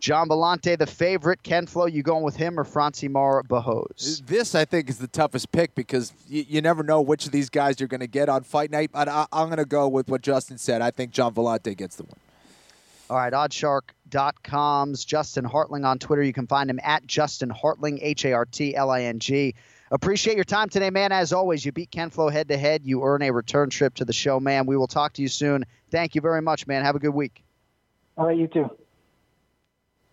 [0.00, 1.42] Gian Villante, the favorite.
[1.42, 4.26] Ken Flo, you going with him or Francimar Barroso?
[4.26, 7.48] This, I think, is the toughest pick because you, you never know which of these
[7.48, 8.90] guys you're going to get on fight night.
[8.92, 10.82] But I, am going to go with what Justin said.
[10.82, 12.16] I think Gian Villante gets the win.
[13.08, 16.24] All right, oddsshark.com's Justin Hartling on Twitter.
[16.24, 19.54] You can find him at Justin Hartling, H A R T L I N G.
[19.90, 21.12] Appreciate your time today, man.
[21.12, 22.84] As always, you beat Ken Flo head to head.
[22.84, 24.66] You earn a return trip to the show, man.
[24.66, 25.64] We will talk to you soon.
[25.90, 26.82] Thank you very much, man.
[26.82, 27.44] Have a good week.
[28.16, 28.68] All right, you too.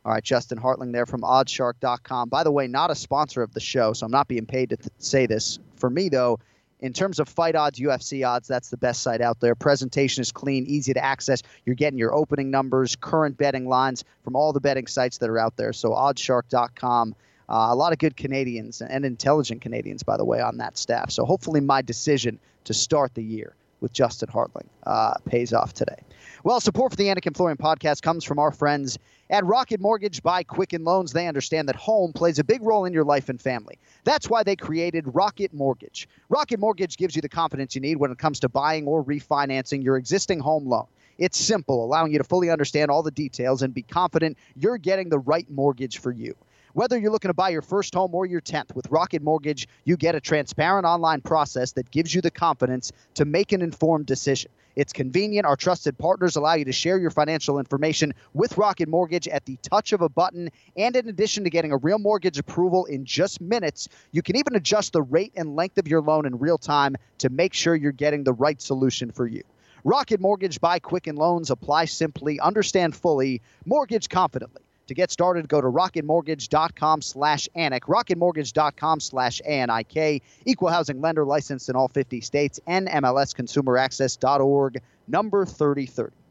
[0.06, 2.30] All right, Justin Hartling there from oddsshark.com.
[2.30, 4.78] By the way, not a sponsor of the show, so I'm not being paid to
[4.78, 5.60] th- say this.
[5.78, 6.40] For me, though,
[6.82, 9.56] in terms of fight odds, UFC odds, that's the best site out there.
[9.56, 11.42] Presentation is clean, easy to access.
[11.66, 15.40] You're getting your opening numbers, current betting lines from all the betting sites that are
[15.40, 15.72] out there.
[15.72, 17.16] So oddsshark.com
[17.50, 21.12] uh, a lot of good Canadians and intelligent Canadians, by the way, on that staff.
[21.12, 26.02] So hopefully, my decision to start the year with Justin Hartling uh, pays off today.
[26.44, 28.98] Well, support for the Anik and Florian podcast comes from our friends
[29.30, 31.12] at Rocket Mortgage by Quicken Loans.
[31.12, 33.78] They understand that home plays a big role in your life and family.
[34.04, 36.08] That's why they created Rocket Mortgage.
[36.30, 39.84] Rocket Mortgage gives you the confidence you need when it comes to buying or refinancing
[39.84, 40.86] your existing home loan.
[41.18, 45.10] It's simple, allowing you to fully understand all the details and be confident you're getting
[45.10, 46.36] the right mortgage for you.
[46.74, 49.96] Whether you're looking to buy your first home or your 10th, with Rocket Mortgage, you
[49.96, 54.50] get a transparent online process that gives you the confidence to make an informed decision.
[54.76, 55.46] It's convenient.
[55.46, 59.58] Our trusted partners allow you to share your financial information with Rocket Mortgage at the
[59.58, 60.50] touch of a button.
[60.76, 64.56] And in addition to getting a real mortgage approval in just minutes, you can even
[64.56, 67.92] adjust the rate and length of your loan in real time to make sure you're
[67.92, 69.44] getting the right solution for you.
[69.84, 71.52] Rocket Mortgage by Quicken Loans.
[71.52, 74.63] Apply simply, understand fully, mortgage confidently.
[74.88, 81.70] To get started, go to rocketmortgage.com slash Anik, rocketmortgage.com slash A-N-I-K, equal housing lender licensed
[81.70, 86.23] in all 50 states, NMLSconsumeraccess.org, number 3030.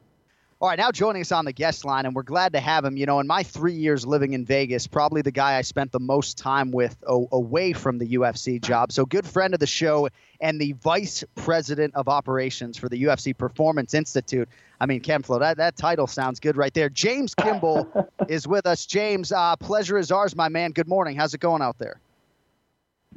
[0.62, 2.96] All right, now joining us on the guest line, and we're glad to have him.
[2.96, 5.98] You know, in my three years living in Vegas, probably the guy I spent the
[5.98, 8.92] most time with o- away from the UFC job.
[8.92, 10.08] So, good friend of the show
[10.40, 14.48] and the vice president of operations for the UFC Performance Institute.
[14.80, 16.88] I mean, Ken Flo, that, that title sounds good right there.
[16.88, 17.88] James Kimball
[18.28, 18.86] is with us.
[18.86, 20.70] James, uh, pleasure is ours, my man.
[20.70, 21.16] Good morning.
[21.16, 21.98] How's it going out there?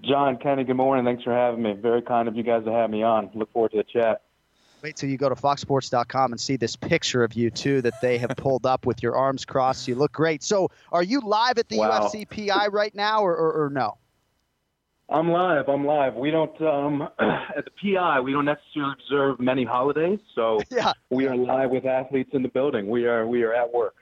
[0.01, 1.05] John, Kenny, good morning.
[1.05, 1.73] Thanks for having me.
[1.73, 3.29] Very kind of you guys to have me on.
[3.35, 4.23] Look forward to the chat.
[4.85, 8.19] Wait till you go to foxsports.com and see this picture of you too that they
[8.19, 9.87] have pulled up with your arms crossed.
[9.87, 10.43] You look great.
[10.43, 12.01] So, are you live at the wow.
[12.01, 13.97] UFC PI right now, or, or, or, no?
[15.09, 15.69] I'm live.
[15.69, 16.13] I'm live.
[16.13, 18.19] We don't um, at the PI.
[18.19, 20.93] We don't necessarily observe many holidays, so yeah.
[21.09, 22.87] we are live with athletes in the building.
[22.87, 23.95] We are we are at work.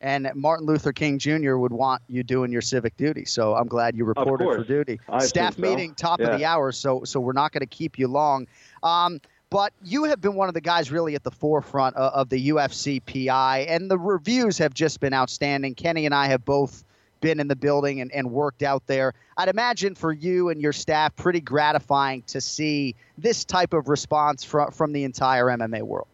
[0.00, 1.56] And Martin Luther King Jr.
[1.56, 3.24] would want you doing your civic duty.
[3.24, 5.00] So I'm glad you reported for duty.
[5.08, 5.62] I Staff so.
[5.62, 6.70] meeting, top of the hour.
[6.70, 8.46] So so we're not going to keep you long.
[8.84, 9.20] Um,
[9.50, 12.50] but you have been one of the guys really at the forefront of, of the
[12.50, 15.74] UFC PI, and the reviews have just been outstanding.
[15.74, 16.84] Kenny and I have both
[17.20, 19.14] been in the building and, and worked out there.
[19.36, 24.44] I'd imagine for you and your staff, pretty gratifying to see this type of response
[24.44, 26.08] from from the entire MMA world.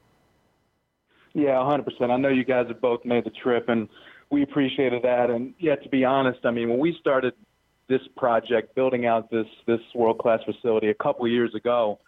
[1.34, 2.10] Yeah, 100%.
[2.10, 3.88] I know you guys have both made the trip, and
[4.30, 5.30] we appreciated that.
[5.30, 7.32] And yeah, to be honest, I mean, when we started
[7.88, 11.98] this project, building out this this world class facility a couple years ago,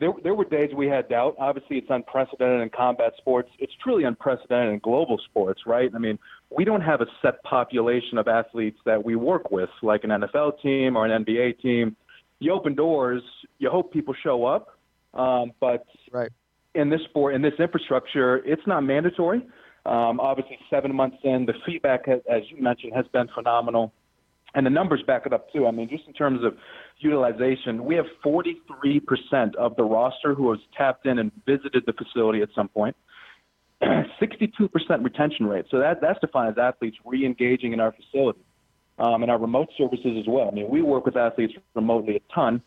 [0.00, 1.36] there there were days we had doubt.
[1.38, 3.48] Obviously, it's unprecedented in combat sports.
[3.58, 5.90] It's truly unprecedented in global sports, right?
[5.94, 6.18] I mean,
[6.50, 10.60] we don't have a set population of athletes that we work with, like an NFL
[10.60, 11.96] team or an NBA team.
[12.40, 13.22] You open doors,
[13.58, 14.78] you hope people show up,
[15.14, 16.30] um, but right.
[16.74, 19.46] in this sport, in this infrastructure, it's not mandatory.
[19.86, 23.92] Um, obviously, seven months in, the feedback, has, as you mentioned, has been phenomenal.
[24.54, 25.66] And the numbers back it up, too.
[25.66, 26.56] I mean, just in terms of
[27.04, 32.42] utilization, we have 43% of the roster who has tapped in and visited the facility
[32.42, 32.96] at some point.
[33.82, 35.66] 62% retention rate.
[35.70, 38.40] So that, that's defined as athletes re engaging in our facility
[38.98, 40.48] um, and our remote services as well.
[40.48, 42.62] I mean, we work with athletes remotely a ton.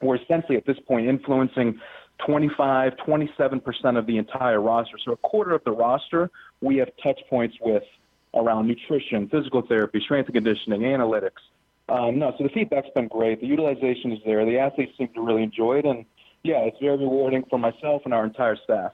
[0.00, 1.80] We're essentially at this point influencing
[2.26, 4.98] 25, 27% of the entire roster.
[5.04, 6.30] So a quarter of the roster
[6.60, 7.82] we have touch points with
[8.34, 11.40] around nutrition, physical therapy, strength and conditioning, analytics.
[11.90, 13.40] Um, no, so the feedback's been great.
[13.40, 14.44] The utilization is there.
[14.44, 15.84] The athletes seem to really enjoy it.
[15.84, 16.04] And
[16.44, 18.92] yeah, it's very rewarding for myself and our entire staff.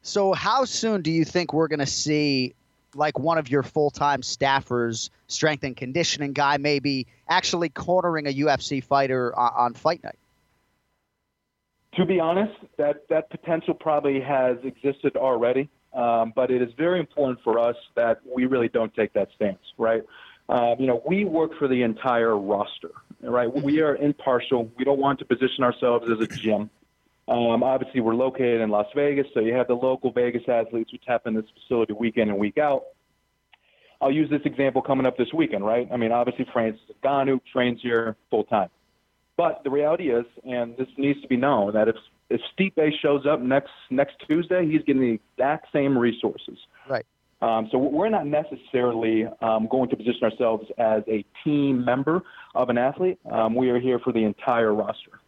[0.00, 2.54] So, how soon do you think we're going to see
[2.94, 8.82] like one of your full-time staffers, strength and conditioning guy, maybe actually cornering a UFC
[8.82, 10.18] fighter on, on fight night?
[11.96, 17.00] To be honest, that that potential probably has existed already, um, but it is very
[17.00, 20.02] important for us that we really don't take that stance, right?
[20.48, 22.90] Uh, you know, we work for the entire roster,
[23.20, 23.52] right?
[23.52, 24.70] We are impartial.
[24.78, 26.70] We don't want to position ourselves as a gym.
[27.28, 30.98] Um, obviously, we're located in Las Vegas, so you have the local Vegas athletes who
[30.98, 32.84] tap in this facility week in and week out.
[34.00, 35.86] I'll use this example coming up this weekend, right?
[35.92, 38.70] I mean, obviously, Francis Ngannou trains here full time.
[39.36, 41.96] But the reality is, and this needs to be known, that if
[42.30, 46.58] if Stipe shows up next next Tuesday, he's getting the exact same resources.
[46.88, 47.06] Right.
[47.40, 52.22] Um, so we're not necessarily um, going to position ourselves as a team member
[52.54, 53.18] of an athlete.
[53.30, 55.20] Um, we are here for the entire roster.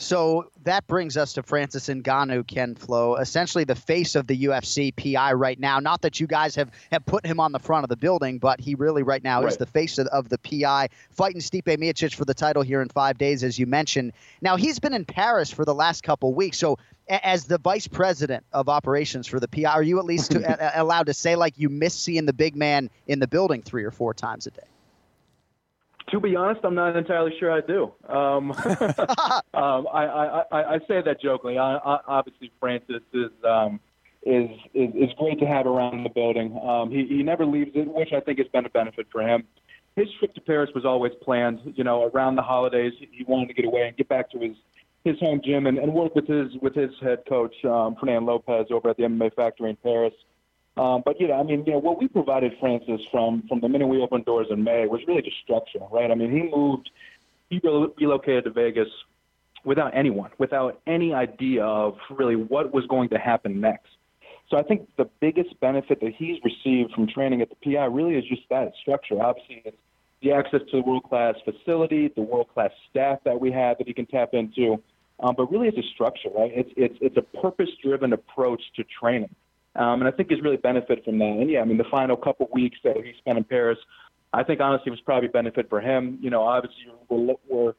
[0.00, 4.94] So that brings us to Francis Ngannou, Ken Flo, essentially the face of the UFC
[4.96, 5.78] PI right now.
[5.78, 8.60] Not that you guys have, have put him on the front of the building, but
[8.60, 12.24] he really right now is the face of, of the PI, fighting Stipe Miocic for
[12.24, 14.12] the title here in five days, as you mentioned.
[14.40, 16.78] Now he's been in Paris for the last couple weeks, so.
[17.10, 20.38] a- As the vice president of operations for the PI, are you at least to,
[20.78, 23.84] a- allowed to say like you miss seeing the big man in the building three
[23.84, 24.62] or four times a day?
[26.10, 27.92] To be honest, I'm not entirely sure I do.
[28.08, 28.50] Um,
[29.54, 31.58] um, I, I, I, I say that jokingly.
[31.58, 33.78] I, obviously, Francis is, um,
[34.24, 36.58] is is is great to have around the building.
[36.62, 39.44] Um, he he never leaves it, which I think has been a benefit for him.
[39.96, 41.60] His trip to Paris was always planned.
[41.76, 44.56] You know, around the holidays, he wanted to get away and get back to his
[45.04, 48.66] his home gym and, and work with his with his head coach um, Fernand Lopez
[48.70, 50.12] over at the MMA Factory in Paris.
[50.76, 53.86] Um, but yeah, I mean, you know, what we provided Francis from from the minute
[53.86, 56.10] we opened doors in May was really just structure, right?
[56.10, 56.90] I mean, he moved,
[57.48, 58.88] he relocated to Vegas
[59.64, 63.90] without anyone, without any idea of really what was going to happen next.
[64.48, 68.16] So I think the biggest benefit that he's received from training at the PI really
[68.16, 69.22] is just that structure.
[69.22, 69.76] Obviously, it's
[70.22, 73.86] the access to the world class facility, the world class staff that we have that
[73.86, 74.82] he can tap into.
[75.20, 76.50] Um, but really, it's a structure, right?
[76.54, 79.34] It's it's it's a purpose driven approach to training.
[79.76, 81.24] Um, and I think he's really benefited from that.
[81.24, 83.78] And yeah, I mean, the final couple weeks that he spent in Paris,
[84.32, 86.18] I think honestly was probably benefit for him.
[86.20, 87.72] You know, obviously we're, we're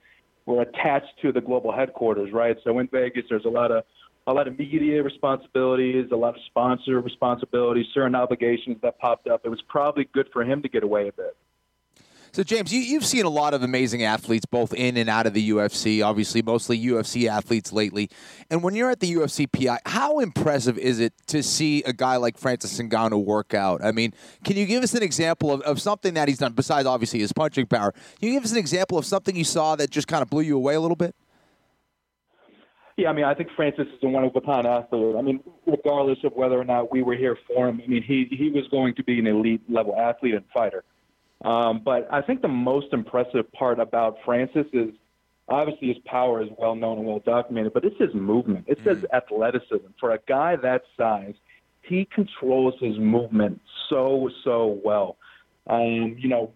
[0.45, 2.57] we're attached to the global headquarters, right?
[2.63, 3.83] So in Vegas, there's a lot of
[4.27, 9.41] a lot of media responsibilities, a lot of sponsor responsibilities, certain obligations that popped up.
[9.43, 11.35] It was probably good for him to get away a bit.
[12.33, 15.33] So, James, you, you've seen a lot of amazing athletes both in and out of
[15.33, 18.09] the UFC, obviously, mostly UFC athletes lately.
[18.49, 22.15] And when you're at the UFC PI, how impressive is it to see a guy
[22.15, 23.83] like Francis Ngannou work out?
[23.83, 24.13] I mean,
[24.45, 27.33] can you give us an example of, of something that he's done, besides obviously his
[27.33, 27.91] punching power?
[27.91, 30.43] Can you give us an example of something you saw that just kind of blew
[30.43, 31.13] you away a little bit?
[32.95, 35.15] Yeah, I mean, I think Francis is a a kind athlete.
[35.17, 38.27] I mean, regardless of whether or not we were here for him, I mean, he
[38.31, 40.85] he was going to be an elite level athlete and fighter.
[41.43, 44.89] Um, but I think the most impressive part about Francis is
[45.49, 48.65] obviously his power is well known and well documented, but it's his movement.
[48.67, 49.87] It's his athleticism.
[49.99, 51.35] For a guy that size,
[51.81, 55.17] he controls his movement so so well.
[55.67, 56.51] Um, you know,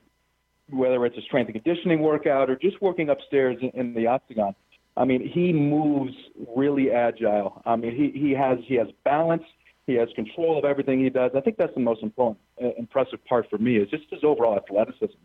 [0.69, 4.55] whether it's a strength and conditioning workout or just working upstairs in, in the octagon.
[4.97, 6.13] I mean, he moves
[6.55, 7.61] really agile.
[7.65, 9.43] I mean, he, he has he has balance.
[9.88, 11.31] He has control of everything he does.
[11.36, 14.57] I think that's the most important, uh, impressive part for me is just his overall
[14.57, 15.17] athleticism.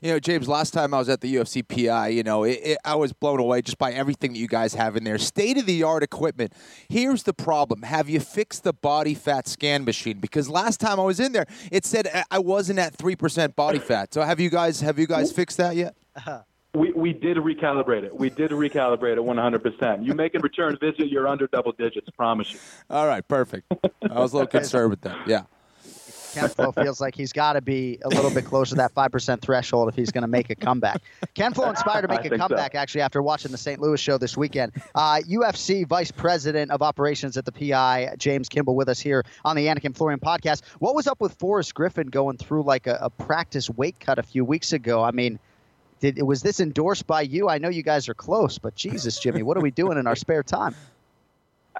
[0.00, 2.78] You know, James, last time I was at the UFC PI, you know, it, it,
[2.84, 5.18] I was blown away just by everything that you guys have in there.
[5.18, 6.52] State of the art equipment.
[6.88, 10.18] Here's the problem Have you fixed the body fat scan machine?
[10.18, 14.12] Because last time I was in there, it said I wasn't at 3% body fat.
[14.12, 15.96] So have you guys have you guys fixed that yet?
[16.74, 18.14] We, we did recalibrate it.
[18.14, 20.04] We did recalibrate it 100%.
[20.04, 22.58] You make a return visit, you're under double digits, promise you.
[22.90, 23.72] All right, perfect.
[24.10, 25.26] I was a little concerned with that.
[25.26, 25.44] Yeah.
[26.34, 29.40] Ken Flo feels like he's got to be a little bit closer to that 5%
[29.40, 31.00] threshold if he's going to make a comeback.
[31.34, 32.78] Ken Flo inspired to make a comeback, so.
[32.78, 33.80] actually, after watching the St.
[33.80, 34.72] Louis show this weekend.
[34.96, 39.54] Uh, UFC Vice President of Operations at the PI, James Kimball, with us here on
[39.54, 40.62] the Anik and Florian podcast.
[40.80, 44.24] What was up with Forrest Griffin going through like a, a practice weight cut a
[44.24, 45.04] few weeks ago?
[45.04, 45.38] I mean,
[46.00, 47.48] did, was this endorsed by you?
[47.48, 50.16] I know you guys are close, but Jesus, Jimmy, what are we doing in our
[50.16, 50.74] spare time?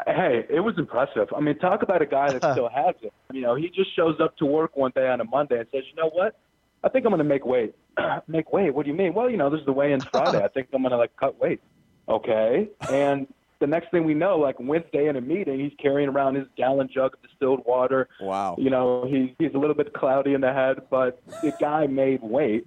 [0.07, 1.29] Hey, it was impressive.
[1.37, 3.13] I mean, talk about a guy that still has it.
[3.33, 5.85] You know, he just shows up to work one day on a Monday and says,
[5.89, 6.37] "You know what?
[6.83, 7.75] I think I'm going to make weight."
[8.27, 8.75] make weight?
[8.75, 9.15] What do you mean?
[9.15, 10.43] Well, you know, this is the weigh-in Friday.
[10.43, 11.61] I think I'm going to like cut weight.
[12.09, 13.27] Okay, and
[13.61, 16.89] the next thing we know, like Wednesday in a meeting, he's carrying around his gallon
[16.93, 18.09] jug of distilled water.
[18.21, 18.57] Wow.
[18.59, 22.23] You know, he, he's a little bit cloudy in the head, but the guy made
[22.23, 22.67] weight.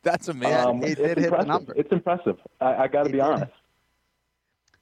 [0.02, 0.56] That's amazing.
[0.56, 1.74] Um, it did hit the number.
[1.76, 2.36] It's impressive.
[2.60, 3.20] I, I got to be did.
[3.20, 3.52] honest.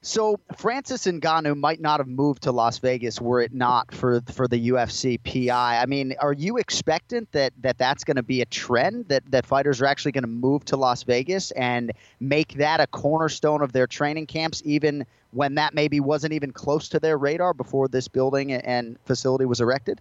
[0.00, 4.46] So Francis Ngannou might not have moved to Las Vegas were it not for for
[4.46, 5.82] the UFC PI.
[5.82, 9.44] I mean, are you expectant that, that that's going to be a trend that that
[9.44, 11.90] fighters are actually going to move to Las Vegas and
[12.20, 16.88] make that a cornerstone of their training camps, even when that maybe wasn't even close
[16.90, 20.00] to their radar before this building and facility was erected?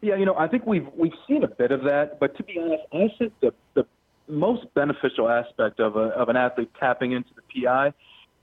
[0.00, 2.58] Yeah, you know, I think we've we've seen a bit of that, but to be
[2.58, 3.86] honest, I think the the
[4.28, 7.92] most beneficial aspect of a of an athlete tapping into the PI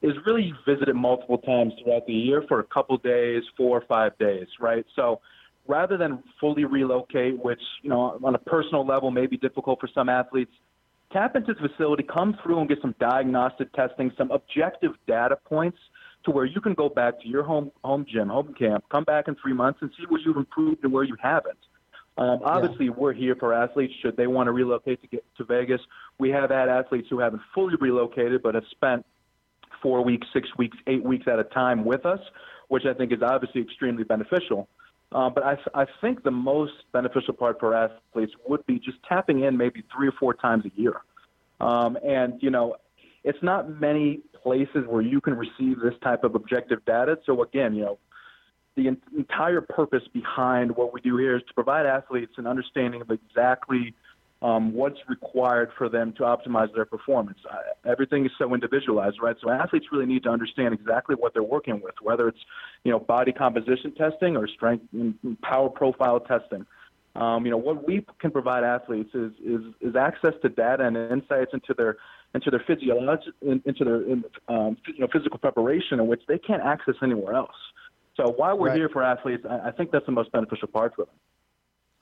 [0.02, 3.78] is really you visit it multiple times throughout the year for a couple days, four
[3.78, 4.86] or five days, right?
[4.96, 5.22] So
[5.66, 9.88] rather than fully relocate, which, you know, on a personal level may be difficult for
[9.94, 10.52] some athletes,
[11.14, 15.78] tap into the facility, come through and get some diagnostic testing, some objective data points
[16.26, 19.28] to where you can go back to your home home gym, home camp, come back
[19.28, 21.58] in three months and see where you've improved and where you haven't.
[22.18, 22.92] Um, obviously, yeah.
[22.96, 25.82] we're here for athletes should they want to relocate to get to Vegas.
[26.20, 29.06] We have had athletes who haven't fully relocated but have spent
[29.82, 32.20] four weeks, six weeks, eight weeks at a time with us,
[32.68, 34.70] which I think is obviously extremely beneficial.
[35.12, 39.44] Uh, but I, I think the most beneficial part for athletes would be just tapping
[39.44, 41.02] in maybe three or four times a year.
[41.60, 42.78] Um, and, you know,
[43.24, 47.18] it's not many places where you can receive this type of objective data.
[47.26, 48.00] So, again, you know,
[48.76, 53.12] the entire purpose behind what we do here is to provide athletes an understanding of
[53.12, 53.94] exactly
[54.44, 57.40] um, what's required for them to optimize their performance.
[57.50, 57.56] Uh,
[57.90, 59.38] everything is so individualized, right?
[59.42, 62.40] So athletes really need to understand exactly what they're working with, whether it's
[62.84, 66.66] you know body composition testing or strength and power profile testing.
[67.16, 70.98] Um, you know what we can provide athletes is, is is access to data and
[70.98, 71.98] insights into their
[72.34, 74.04] into their physiology into their
[74.48, 77.56] um, you know physical preparation in which they can't access anywhere else.
[78.16, 78.78] So while we're right.
[78.78, 81.16] here for athletes, I, I think that's the most beneficial part for them.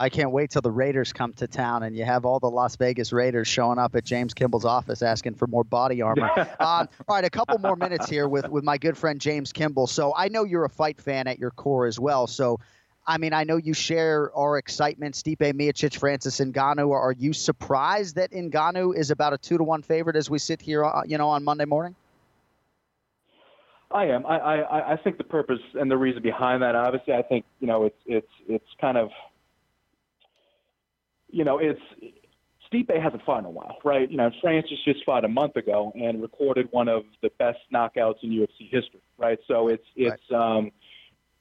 [0.02, 2.76] I can't wait till the Raiders come to town and you have all the Las
[2.76, 6.28] Vegas Raiders showing up at James Kimball's office asking for more body armor.
[6.36, 9.86] uh, all right, a couple more minutes here with, with my good friend James Kimball.
[9.86, 12.26] So I know you're a fight fan at your core as well.
[12.26, 12.60] So,
[13.06, 15.16] I mean, I know you share our excitement.
[15.16, 16.92] Stipe Miocic, Francis Ngannou.
[16.92, 20.62] Are you surprised that Ngannou is about a two to one favorite as we sit
[20.62, 21.96] here, uh, you know, on Monday morning?
[23.90, 24.26] I am.
[24.26, 27.68] I, I, I think the purpose and the reason behind that, obviously, I think you
[27.68, 29.10] know it's it's it's kind of
[31.32, 31.82] you know, it's
[32.72, 34.10] Stipe hasn't fought in a while, right?
[34.10, 38.24] You know, Francis just fought a month ago and recorded one of the best knockouts
[38.24, 39.40] in UFC history, right?
[39.48, 40.58] So it's it's right.
[40.58, 40.72] um,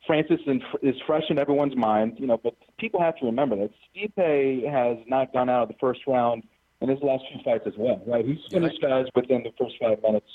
[0.06, 0.40] Francis
[0.82, 4.98] is fresh in everyone's mind, you know, but people have to remember that Stipe has
[5.06, 6.42] not gone out of the first round
[6.80, 8.24] in his last few fights as well, right?
[8.24, 10.26] He's finished guys within the first five minutes.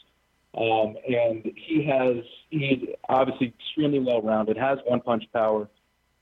[0.56, 5.68] Um, and he has, he's obviously extremely well rounded, has one punch power.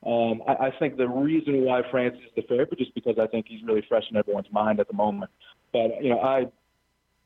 [0.05, 3.27] Um, I, I think the reason why Francis is the favorite is just because I
[3.27, 5.31] think he's really fresh in everyone's mind at the moment.
[5.71, 6.47] But you know, I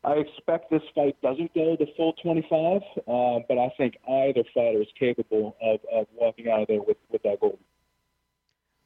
[0.07, 4.81] I expect this fight doesn't go the full 25, uh, but I think either fighter
[4.81, 7.59] is capable of, of walking out of there with, with that gold.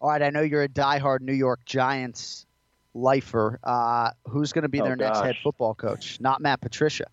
[0.01, 2.47] All right, I know you're a diehard New York Giants
[2.95, 3.59] lifer.
[3.63, 5.13] Uh, who's going to be oh, their gosh.
[5.13, 6.19] next head football coach?
[6.19, 7.05] Not Matt Patricia.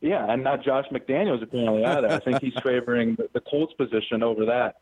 [0.00, 2.06] Yeah, and not Josh McDaniels apparently either.
[2.06, 4.76] I think he's favoring the, the Colts position over that.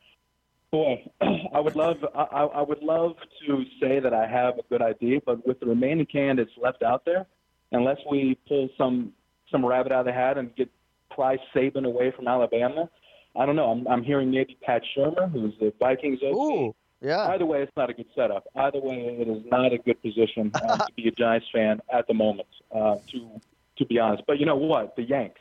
[0.71, 1.11] Boy,
[1.55, 3.17] I would love I, I would love
[3.47, 7.07] to say that I have a good idea, but with the remaining candidates left out
[7.07, 7.27] there,
[7.73, 9.13] unless we pull some
[9.51, 10.71] some rabbit out of the hat and get
[11.11, 12.89] Pry Saban away from Alabama,
[13.37, 13.71] I don't know.
[13.71, 16.35] I'm, I'm hearing maybe Pat Shurmur, who's the Vikings OC.
[16.35, 17.27] Ooh, yeah.
[17.29, 18.47] Either way, it's not a good setup.
[18.55, 22.07] Either way, it is not a good position uh, to be a Giants fan at
[22.07, 22.49] the moment.
[22.75, 23.41] Uh, to
[23.79, 24.95] to be honest, but you know what?
[24.97, 25.41] The Yanks.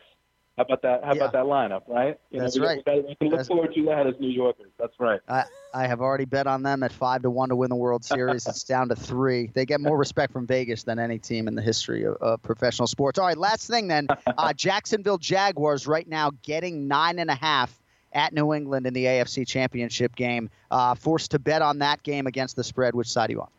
[0.60, 1.06] How about that?
[1.06, 1.24] How Yeah.
[1.24, 1.84] about that lineup?
[1.88, 2.20] Right?
[2.32, 2.84] You That's know, we, right.
[2.86, 4.72] We, we can look That's- forward to that as New Yorkers.
[4.78, 5.22] That's right.
[5.30, 8.04] I, I have already bet on them at five to one to win the World
[8.04, 8.46] Series.
[8.46, 9.52] It's down to three.
[9.54, 12.88] They get more respect from Vegas than any team in the history of, of professional
[12.88, 13.18] sports.
[13.18, 14.08] All right, last thing then.
[14.38, 17.78] Uh, Jacksonville Jaguars right now getting nine and a half
[18.14, 20.50] at New England in the AFC Championship game.
[20.72, 22.96] Uh, forced to bet on that game against the spread.
[22.96, 23.50] Which side are you on?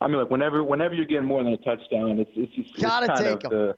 [0.00, 2.82] I mean, look, whenever whenever you're getting more than a touchdown, it's it's, it's, it's
[2.82, 3.74] kind take of the,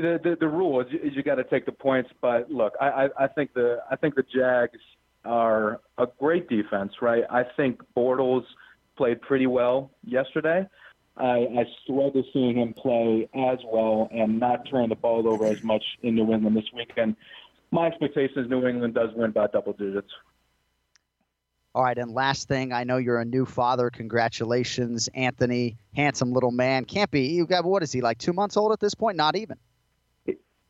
[0.00, 2.10] the the the rule is you, you got to take the points.
[2.20, 4.80] But look, I, I I think the I think the Jags
[5.24, 7.24] are a great defense, right?
[7.30, 8.44] I think Bortles
[8.96, 10.66] played pretty well yesterday.
[11.16, 15.62] I, I struggle seeing him play as well and not turn the ball over as
[15.62, 17.16] much in New England this weekend.
[17.70, 20.10] My expectation is New England does win by double digits.
[21.74, 23.90] All right, and last thing, I know you're a new father.
[23.90, 26.86] Congratulations, Anthony, handsome little man.
[26.86, 27.28] Can't be.
[27.28, 28.18] You got what is he like?
[28.18, 29.16] Two months old at this point?
[29.16, 29.58] Not even.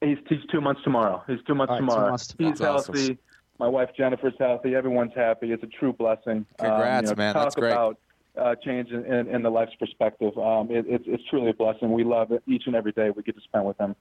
[0.00, 1.22] He's, he's two months tomorrow.
[1.26, 2.10] He's two months All right, two tomorrow.
[2.10, 2.52] months tomorrow.
[2.52, 2.94] He's That's awesome.
[2.94, 3.18] healthy.
[3.58, 4.74] My wife Jennifer's healthy.
[4.74, 5.52] Everyone's happy.
[5.52, 6.44] It's a true blessing.
[6.58, 7.34] Congrats, um, you know, man.
[7.34, 7.72] Talk That's great.
[7.72, 7.98] about
[8.36, 10.36] uh, change in, in, in the life's perspective.
[10.36, 11.90] Um, it, it's it's truly a blessing.
[11.92, 13.96] We love it each and every day we get to spend with him.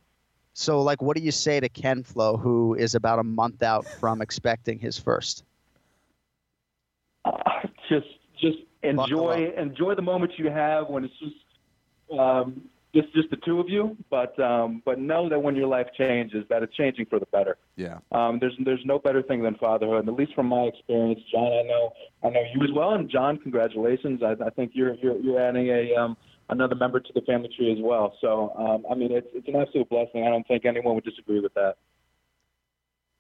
[0.54, 3.86] So, like, what do you say to Ken Flo, who is about a month out
[3.86, 5.44] from expecting his first?
[7.24, 7.32] Uh,
[7.90, 8.08] just
[8.42, 12.62] just enjoy enjoy the moments you have when it's just um,
[12.96, 13.98] just just the two of you.
[14.10, 17.58] But um, but know that when your life changes, that it's changing for the better.
[17.76, 18.00] Yeah.
[18.12, 21.52] Um, there's there's no better thing than fatherhood, and at least from my experience, John.
[21.52, 21.94] I know
[22.24, 24.22] I know you as well, and John, congratulations.
[24.24, 26.18] I, I think you're you're you're adding a um,
[26.50, 28.16] another member to the family tree as well.
[28.22, 30.24] So um, I mean, it's it's an absolute blessing.
[30.26, 31.76] I don't think anyone would disagree with that.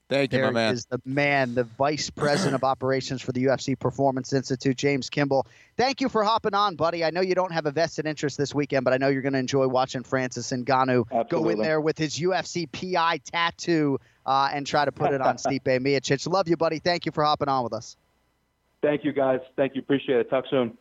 [0.07, 0.73] Thank you, There my man.
[0.73, 5.47] is the man, the vice president of operations for the UFC Performance Institute, James Kimball.
[5.77, 7.03] Thank you for hopping on, buddy.
[7.03, 9.33] I know you don't have a vested interest this weekend, but I know you're going
[9.33, 14.67] to enjoy watching Francis Ngannou go in there with his UFC PI tattoo uh, and
[14.67, 16.31] try to put it on Stipe Miocic.
[16.31, 16.77] Love you, buddy.
[16.77, 17.97] Thank you for hopping on with us.
[18.83, 19.39] Thank you, guys.
[19.55, 19.81] Thank you.
[19.81, 20.29] Appreciate it.
[20.29, 20.77] Talk soon.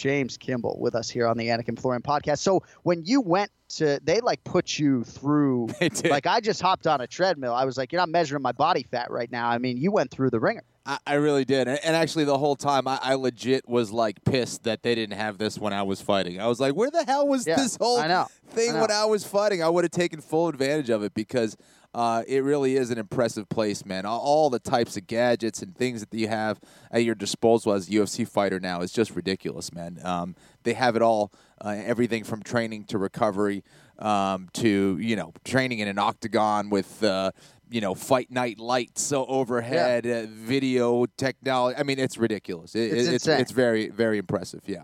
[0.00, 2.38] James Kimball with us here on the Anik and Florian podcast.
[2.38, 5.68] So when you went to, they like put you through,
[6.04, 7.52] like I just hopped on a treadmill.
[7.52, 9.48] I was like, you're not measuring my body fat right now.
[9.48, 10.64] I mean, you went through the ringer.
[10.86, 14.24] I, I really did, and, and actually, the whole time I, I legit was like
[14.24, 16.40] pissed that they didn't have this when I was fighting.
[16.40, 19.04] I was like, "Where the hell was Yeah, this whole I thing I when I
[19.04, 21.54] was fighting?" I would have taken full advantage of it because
[21.94, 24.06] uh, it really is an impressive place, man.
[24.06, 26.60] All, the types of gadgets and things that you have
[26.90, 29.98] at your disposal as a UFC fighter now is just ridiculous, man.
[30.04, 31.32] Um, they have it all,
[31.64, 33.64] uh, everything from training to recovery
[33.98, 37.02] um, to you know training in an octagon with.
[37.02, 37.32] Uh,
[37.72, 41.78] you know, fight night lights so overhead, uh, video technology.
[41.78, 42.74] I mean, it's ridiculous.
[42.74, 44.62] It, It's it- it's, it's very, very impressive.
[44.66, 44.82] Yeah.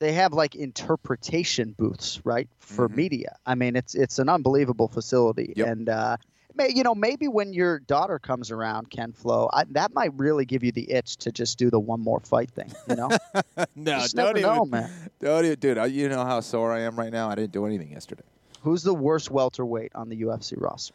[0.00, 3.36] they have like interpretation booths, right, for media.
[3.46, 5.68] I mean, it's it's an unbelievable facility, Yep.
[5.68, 6.16] and uh,
[6.56, 10.44] may, you know maybe when your daughter comes around, Ken Flo, I, that might really
[10.44, 12.72] give you the itch to just do the one more fight thing.
[12.88, 13.08] You know,
[13.74, 14.90] no, Just don't even, know, man.
[15.20, 15.92] Don't even, dude.
[15.92, 17.28] You know how sore I am right now.
[17.28, 18.24] I didn't do anything yesterday.
[18.62, 20.94] who's the worst welterweight on the UFC roster?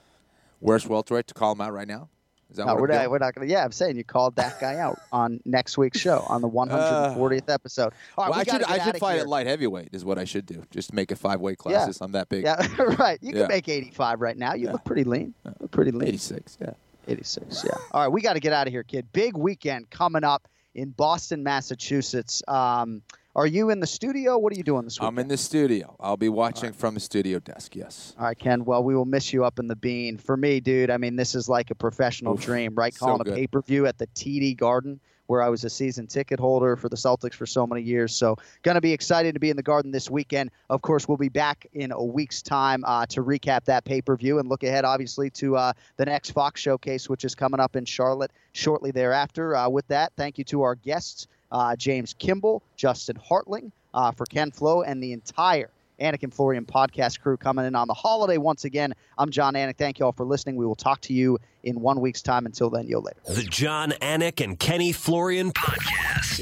[0.60, 2.10] Worst welterweight to call him out right now.
[2.52, 3.48] Is that No, what we're not, we're not gonna.
[3.48, 7.50] Yeah, I'm saying you called that guy out on next week's show on the 140th
[7.50, 7.94] episode.
[8.18, 9.22] All right, well, we I should, I should fight here.
[9.22, 9.90] at light heavyweight.
[9.94, 10.64] Is what I should do.
[10.70, 11.72] Just make it five weight Yeah.
[11.72, 12.00] classes.
[12.02, 12.44] I'm that big.
[12.44, 12.56] Yeah,
[13.00, 13.18] right.
[13.22, 13.40] You Yeah.
[13.42, 14.54] can make 85 right now.
[14.54, 14.74] You Yeah.
[14.74, 15.34] look pretty lean.
[15.60, 16.10] Look pretty lean.
[16.10, 16.58] 86.
[16.60, 16.72] Yeah.
[17.08, 17.64] 86.
[17.64, 17.72] Yeah.
[17.92, 19.08] All right, we got to get out of here, kid.
[19.14, 22.44] Big weekend coming up in Boston, Massachusetts.
[22.48, 23.02] Um,
[23.36, 24.38] are you in the studio?
[24.38, 25.18] What are you doing this weekend?
[25.18, 25.96] I'm in the studio.
[26.00, 27.76] I'll be watching from the studio desk.
[27.76, 28.14] Yes.
[28.20, 28.66] All right, Ken.
[28.66, 30.18] Well, we will miss you up in the bean.
[30.18, 32.94] For me, dude, I mean, this is like a professional Oof, dream, right?
[32.94, 36.08] so Calling a pay per view at the TD Garden, where I was a season
[36.08, 38.14] ticket holder for the Celtics for so many years.
[38.14, 40.52] So, going to be excited to be in the Garden this weekend.
[40.70, 44.18] Of course, we'll be back in a week's time uh, to recap that pay per
[44.18, 47.78] view and look ahead, obviously, to uh, the next Fox showcase, which is coming up
[47.78, 49.56] in Charlotte shortly thereafter.
[49.56, 54.26] Uh, with that, thank you to our guests, uh, James Kimball, Justin Hartling, uh, for
[54.26, 58.38] Ken Flo, and the entire Anik and Florian podcast crew coming in on the holiday
[58.38, 58.94] once again.
[59.18, 59.78] I'm John Anik.
[59.78, 60.56] Thank you all for listening.
[60.56, 62.46] We will talk to you in one week's time.
[62.46, 63.20] Until then, yo later.
[63.28, 66.42] The John Anik and Kenny Florian podcast.